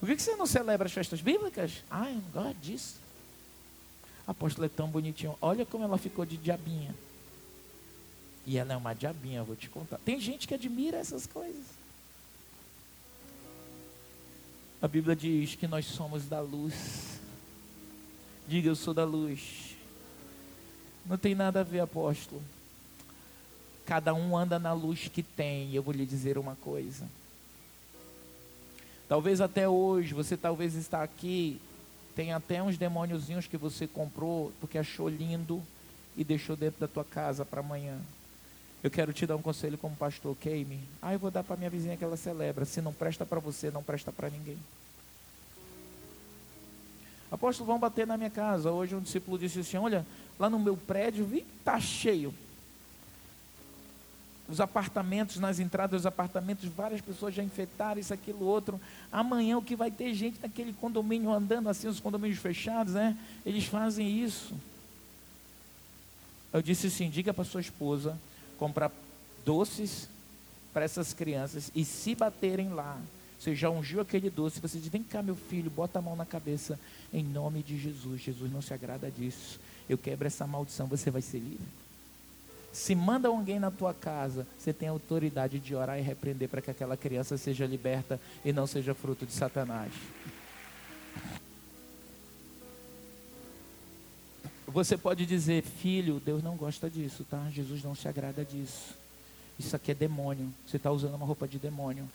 [0.00, 1.84] Por que você não celebra as festas bíblicas?
[1.88, 2.96] Ai, eu gosto disso.
[4.26, 5.36] A apóstola é tão bonitinho.
[5.40, 6.92] Olha como ela ficou de diabinha.
[8.46, 9.98] E ela é uma diabinha, vou te contar.
[9.98, 11.64] Tem gente que admira essas coisas.
[14.80, 17.20] A Bíblia diz que nós somos da luz.
[18.48, 19.76] Diga, eu sou da luz.
[21.06, 22.42] Não tem nada a ver, apóstolo.
[23.86, 25.70] Cada um anda na luz que tem.
[25.70, 27.06] E eu vou lhe dizer uma coisa.
[29.08, 31.60] Talvez até hoje, você talvez está aqui,
[32.16, 35.62] tem até uns demôniozinhos que você comprou porque achou lindo
[36.16, 37.98] e deixou dentro da tua casa para amanhã.
[38.82, 40.80] Eu quero te dar um conselho como pastor, Keime.
[41.00, 42.64] Ah, eu vou dar para minha vizinha que ela celebra.
[42.64, 44.58] Se não presta para você, não presta para ninguém.
[47.30, 48.72] Apóstolo, vão bater na minha casa.
[48.72, 50.04] Hoje um discípulo disse assim: Olha,
[50.38, 52.34] lá no meu prédio, vi está cheio
[54.52, 58.78] os apartamentos, nas entradas dos apartamentos, várias pessoas já infectaram isso, aquilo, outro.
[59.10, 63.16] Amanhã o que vai ter gente naquele condomínio andando assim, os condomínios fechados, né?
[63.46, 64.54] Eles fazem isso.
[66.52, 68.18] Eu disse assim, diga para sua esposa
[68.62, 68.92] comprar
[69.44, 70.08] doces
[70.72, 72.96] para essas crianças e se baterem lá,
[73.36, 76.24] você já ungiu aquele doce, você diz, vem cá meu filho, bota a mão na
[76.24, 76.78] cabeça,
[77.12, 79.58] em nome de Jesus, Jesus não se agrada disso,
[79.88, 81.66] eu quebro essa maldição, você vai ser livre.
[82.72, 86.70] Se manda alguém na tua casa, você tem autoridade de orar e repreender para que
[86.70, 89.92] aquela criança seja liberta e não seja fruto de Satanás.
[94.72, 97.46] Você pode dizer, filho, Deus não gosta disso, tá?
[97.50, 98.96] Jesus não se agrada disso.
[99.58, 100.52] Isso aqui é demônio.
[100.66, 102.08] Você está usando uma roupa de demônio.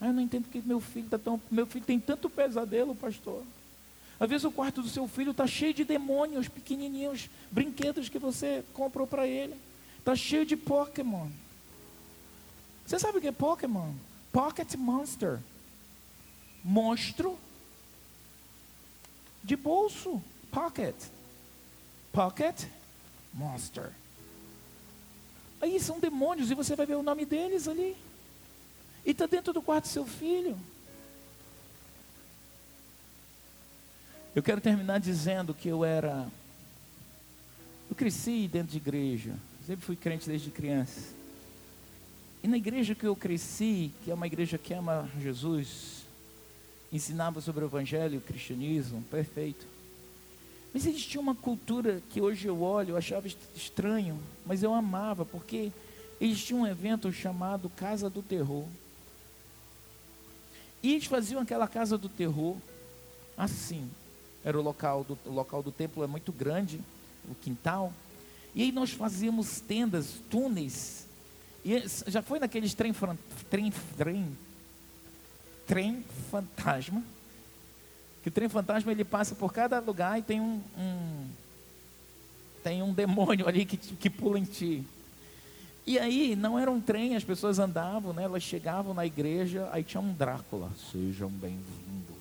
[0.00, 1.40] Ah, eu não entendo porque meu filho tá tão.
[1.48, 3.44] Meu filho tem tanto pesadelo, pastor.
[4.18, 8.64] Às vezes o quarto do seu filho está cheio de demônios pequenininhos, brinquedos que você
[8.72, 9.54] comprou para ele.
[9.98, 11.28] Está cheio de Pokémon.
[12.84, 13.92] Você sabe o que é Pokémon?
[14.32, 15.38] Pocket Monster.
[16.62, 17.38] Monstro
[19.44, 20.20] de bolso.
[20.50, 20.94] Pocket.
[22.14, 22.66] Pocket
[23.32, 23.90] Monster.
[25.60, 27.96] Aí são demônios e você vai ver o nome deles ali.
[29.04, 30.56] E está dentro do quarto do seu filho.
[34.32, 36.28] Eu quero terminar dizendo que eu era.
[37.90, 39.34] Eu cresci dentro de igreja.
[39.66, 41.00] Sempre fui crente desde criança.
[42.44, 46.04] E na igreja que eu cresci, que é uma igreja que ama Jesus,
[46.92, 49.73] ensinava sobre o evangelho, o cristianismo, perfeito.
[50.74, 55.24] Mas eles tinham uma cultura que hoje eu olho, eu achava estranho, mas eu amava,
[55.24, 55.70] porque
[56.20, 58.66] eles tinham um evento chamado Casa do Terror.
[60.82, 62.56] E eles faziam aquela Casa do Terror
[63.36, 63.88] assim.
[64.44, 66.80] Era o local do, o local do templo é muito grande,
[67.30, 67.92] o quintal.
[68.52, 71.06] E aí nós fazíamos tendas, túneis.
[71.64, 72.92] E já foi naqueles trem,
[73.48, 74.36] trem, trem,
[75.66, 77.02] trem fantasma.
[78.24, 81.28] Que o trem fantasma ele passa por cada lugar e tem um, um
[82.64, 84.82] tem um demônio ali que, que pula em ti.
[85.86, 88.24] E aí não era um trem, as pessoas andavam, né?
[88.24, 90.70] Elas chegavam na igreja, aí tinha um Drácula.
[90.90, 92.16] Sejam bem-vindos.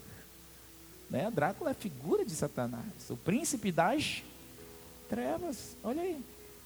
[1.09, 1.31] Né?
[1.31, 4.21] Drácula é figura de Satanás, o príncipe das
[5.09, 6.19] Trevas, olha aí.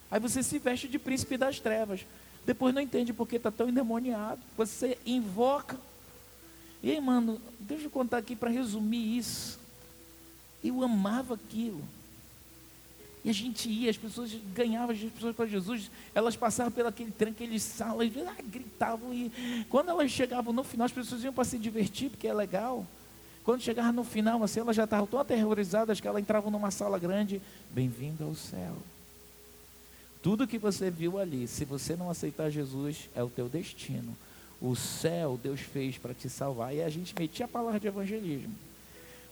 [0.10, 2.06] Aí você se veste de príncipe das trevas.
[2.46, 4.40] Depois não entende porque está tão endemoniado.
[4.56, 5.78] Você invoca.
[6.82, 9.60] E aí, mano, deixa eu contar aqui para resumir isso.
[10.64, 11.82] Eu amava aquilo.
[13.26, 17.12] E a gente ia, as pessoas ganhavam as pessoas para Jesus, elas passavam pelo aquele
[17.12, 19.14] trem, aqueles salas, ah, gritavam.
[19.14, 22.86] E quando elas chegavam no final, as pessoas iam para se divertir, porque é legal.
[23.44, 27.00] Quando chegava no final, assim, elas já estavam tão aterrorizadas que elas entravam numa sala
[27.00, 27.42] grande.
[27.72, 28.76] Bem-vindo ao céu.
[30.22, 34.18] Tudo que você viu ali, se você não aceitar Jesus, é o teu destino.
[34.62, 36.74] O céu Deus fez para te salvar.
[36.74, 38.54] E a gente metia a palavra de evangelismo.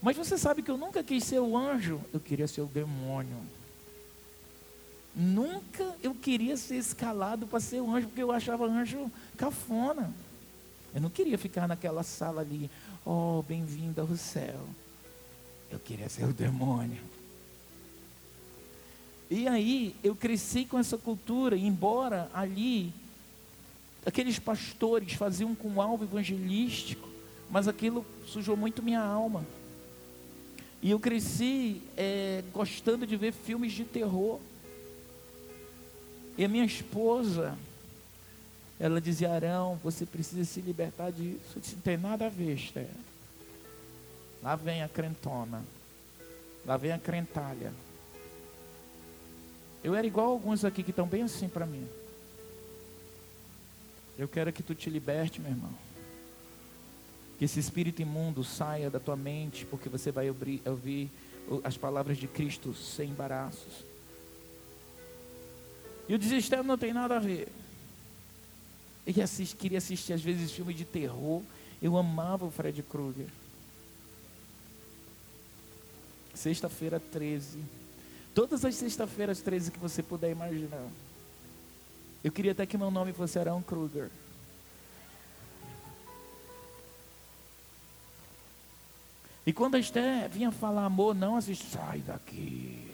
[0.01, 3.37] Mas você sabe que eu nunca quis ser o anjo, eu queria ser o demônio.
[5.15, 10.13] Nunca eu queria ser escalado para ser o anjo, porque eu achava anjo cafona.
[10.93, 12.69] Eu não queria ficar naquela sala ali,
[13.07, 14.59] Oh, bem-vindo ao céu.
[15.69, 17.03] Eu queria ser o demônio.
[19.29, 22.91] E aí eu cresci com essa cultura, embora ali
[24.05, 27.09] aqueles pastores faziam com alvo evangelístico,
[27.49, 29.45] mas aquilo sujou muito minha alma.
[30.81, 34.39] E eu cresci é, gostando de ver filmes de terror.
[36.37, 37.57] E a minha esposa,
[38.79, 41.53] ela dizia: Arão, você precisa se libertar disso.
[41.55, 42.87] Eu disse: não tem nada a ver, Esther.
[44.43, 45.63] Lá vem a crentona.
[46.65, 47.73] Lá vem a crentalha.
[49.83, 51.87] Eu era igual alguns aqui que estão bem assim para mim.
[54.17, 55.73] Eu quero que tu te liberte, meu irmão.
[57.37, 61.09] Que esse espírito imundo saia da tua mente, porque você vai ouvir,
[61.63, 63.83] as palavras de Cristo sem embaraços.
[66.07, 67.47] E o desespero não tem nada a ver.
[69.05, 71.41] Eu assist, queria assistir às vezes filmes de terror.
[71.81, 73.27] Eu amava o Fred Krueger.
[76.33, 77.59] Sexta-feira 13.
[78.33, 80.87] Todas as sexta-feiras 13 que você puder imaginar.
[82.25, 84.09] Eu queria até que meu nome fosse Arão Kruger.
[89.45, 92.89] E quando a Esté vinha falar amor, não assiste, sai daqui.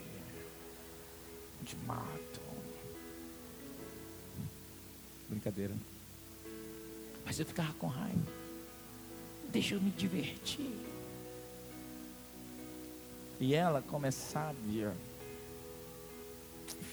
[1.63, 2.41] Te mato.
[5.29, 5.77] Brincadeira.
[7.23, 8.33] Mas eu ficava com raiva.
[9.47, 10.75] Deixa eu me divertir.
[13.39, 14.93] E ela, como é sábia,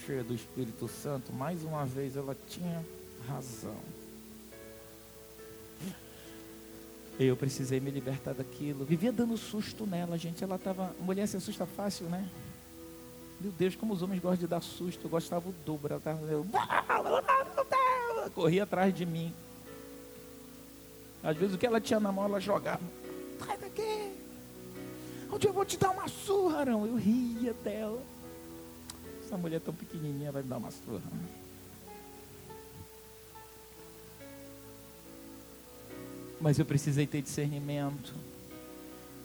[0.08, 2.82] cheia do Espírito Santo, mais uma vez ela tinha
[3.28, 3.76] razão.
[7.20, 8.86] Eu precisei me libertar daquilo.
[8.86, 10.42] Vivia dando susto nela, gente.
[10.42, 10.94] Ela estava.
[11.00, 12.26] Mulher se assusta fácil, né?
[13.38, 15.04] Meu Deus, como os homens gostam de dar susto.
[15.04, 15.92] Eu gostava o dobro.
[15.92, 16.30] Ela estava.
[18.34, 19.34] Corria atrás de mim.
[21.22, 22.80] Às vezes o que ela tinha na mão, ela jogava.
[23.44, 24.12] Sai daqui.
[25.30, 26.86] Onde eu vou te dar uma surra, não?
[26.86, 28.00] Eu ria dela.
[29.28, 31.02] Essa mulher tão pequenininha vai me dar uma surra.
[36.40, 38.14] Mas eu precisei ter discernimento.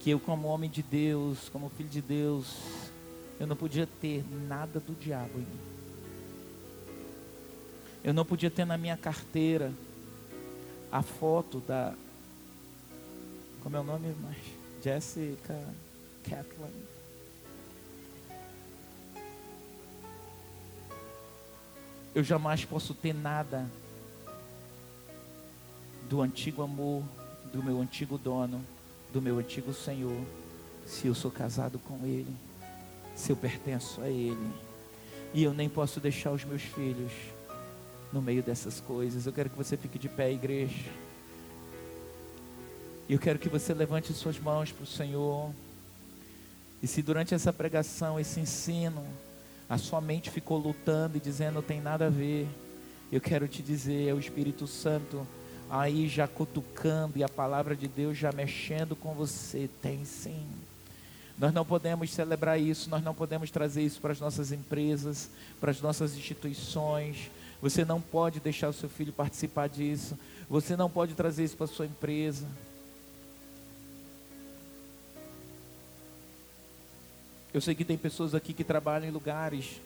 [0.02, 2.54] Que eu, como homem de Deus, como filho de Deus,
[3.40, 5.60] eu não podia ter nada do diabo em mim.
[8.04, 9.72] Eu não podia ter na minha carteira
[10.92, 11.96] a foto da.
[13.62, 14.14] Como é o nome?
[14.84, 15.58] Jessica
[16.26, 16.93] Kathleen.
[22.16, 23.66] Eu jamais posso ter nada
[26.08, 27.04] do antigo amor,
[27.52, 28.64] do meu antigo dono,
[29.12, 30.22] do meu antigo Senhor,
[30.86, 32.36] se eu sou casado com Ele,
[33.16, 34.52] se eu pertenço a Ele.
[35.34, 37.12] E eu nem posso deixar os meus filhos
[38.12, 39.26] no meio dessas coisas.
[39.26, 40.92] Eu quero que você fique de pé, igreja.
[43.10, 45.52] Eu quero que você levante suas mãos para o Senhor.
[46.82, 49.04] E se durante essa pregação, esse ensino,
[49.70, 52.48] a sua mente ficou lutando e dizendo não tem nada a ver,
[53.12, 55.26] eu quero te dizer, é o Espírito Santo
[55.70, 59.70] aí já cutucando e a palavra de Deus já mexendo com você.
[59.82, 60.46] Tem sim.
[61.38, 65.72] Nós não podemos celebrar isso, nós não podemos trazer isso para as nossas empresas, para
[65.72, 67.32] as nossas instituições.
[67.62, 70.18] Você não pode deixar o seu filho participar disso.
[70.50, 72.46] Você não pode trazer isso para a sua empresa.
[77.54, 79.80] Eu sei que tem pessoas aqui que trabalham em lugares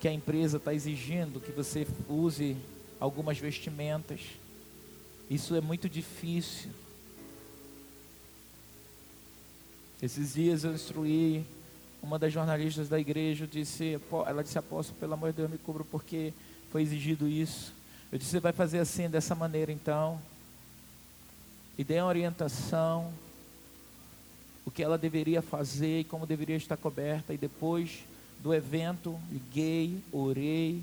[0.00, 2.56] que a empresa está exigindo que você use
[2.98, 4.20] algumas vestimentas.
[5.30, 6.70] Isso é muito difícil.
[10.02, 11.44] Esses dias eu instruí
[12.02, 15.84] uma das jornalistas da igreja, disse, ela disse, apóstolo, pelo amor de Deus, me cubro
[15.84, 16.34] porque
[16.72, 17.72] foi exigido isso.
[18.10, 20.20] Eu disse, você vai fazer assim, dessa maneira então.
[21.78, 23.12] E dei uma orientação,
[24.64, 27.32] o que ela deveria fazer e como deveria estar coberta.
[27.34, 28.04] E depois
[28.42, 30.82] do evento, liguei, orei,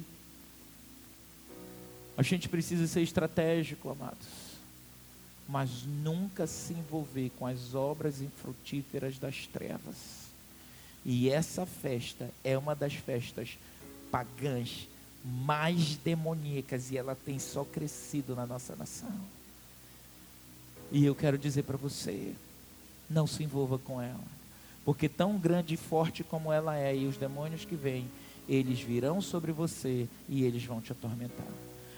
[2.18, 4.28] a gente precisa ser estratégico, amados,
[5.48, 9.96] mas nunca se envolver com as obras infrutíferas das trevas.
[11.06, 13.58] E essa festa é uma das festas
[14.12, 14.88] pagãs
[15.24, 19.14] mais demoníacas e ela tem só crescido na nossa nação.
[20.92, 22.34] E eu quero dizer para você,
[23.10, 24.20] não se envolva com ela,
[24.86, 28.10] porque tão grande e forte como ela é e os demônios que vêm,
[28.48, 31.48] eles virão sobre você e eles vão te atormentar.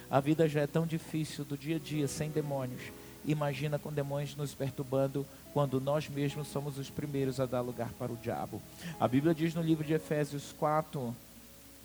[0.10, 2.82] A vida já é tão difícil do dia a dia sem demônios.
[3.26, 8.12] Imagina com demônios nos perturbando quando nós mesmos somos os primeiros a dar lugar para
[8.12, 8.62] o diabo.
[9.00, 11.16] A Bíblia diz no livro de Efésios 4,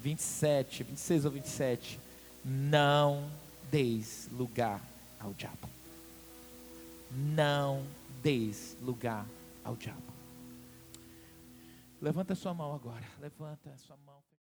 [0.02, 2.00] 27, 26 ou 27:
[2.44, 3.24] Não
[3.70, 4.80] deis lugar
[5.20, 5.68] ao diabo.
[7.12, 7.82] Não
[8.26, 9.24] deis lugar
[9.62, 10.12] ao diabo.
[12.00, 13.04] Levanta sua mão agora.
[13.20, 14.15] Levanta sua mão.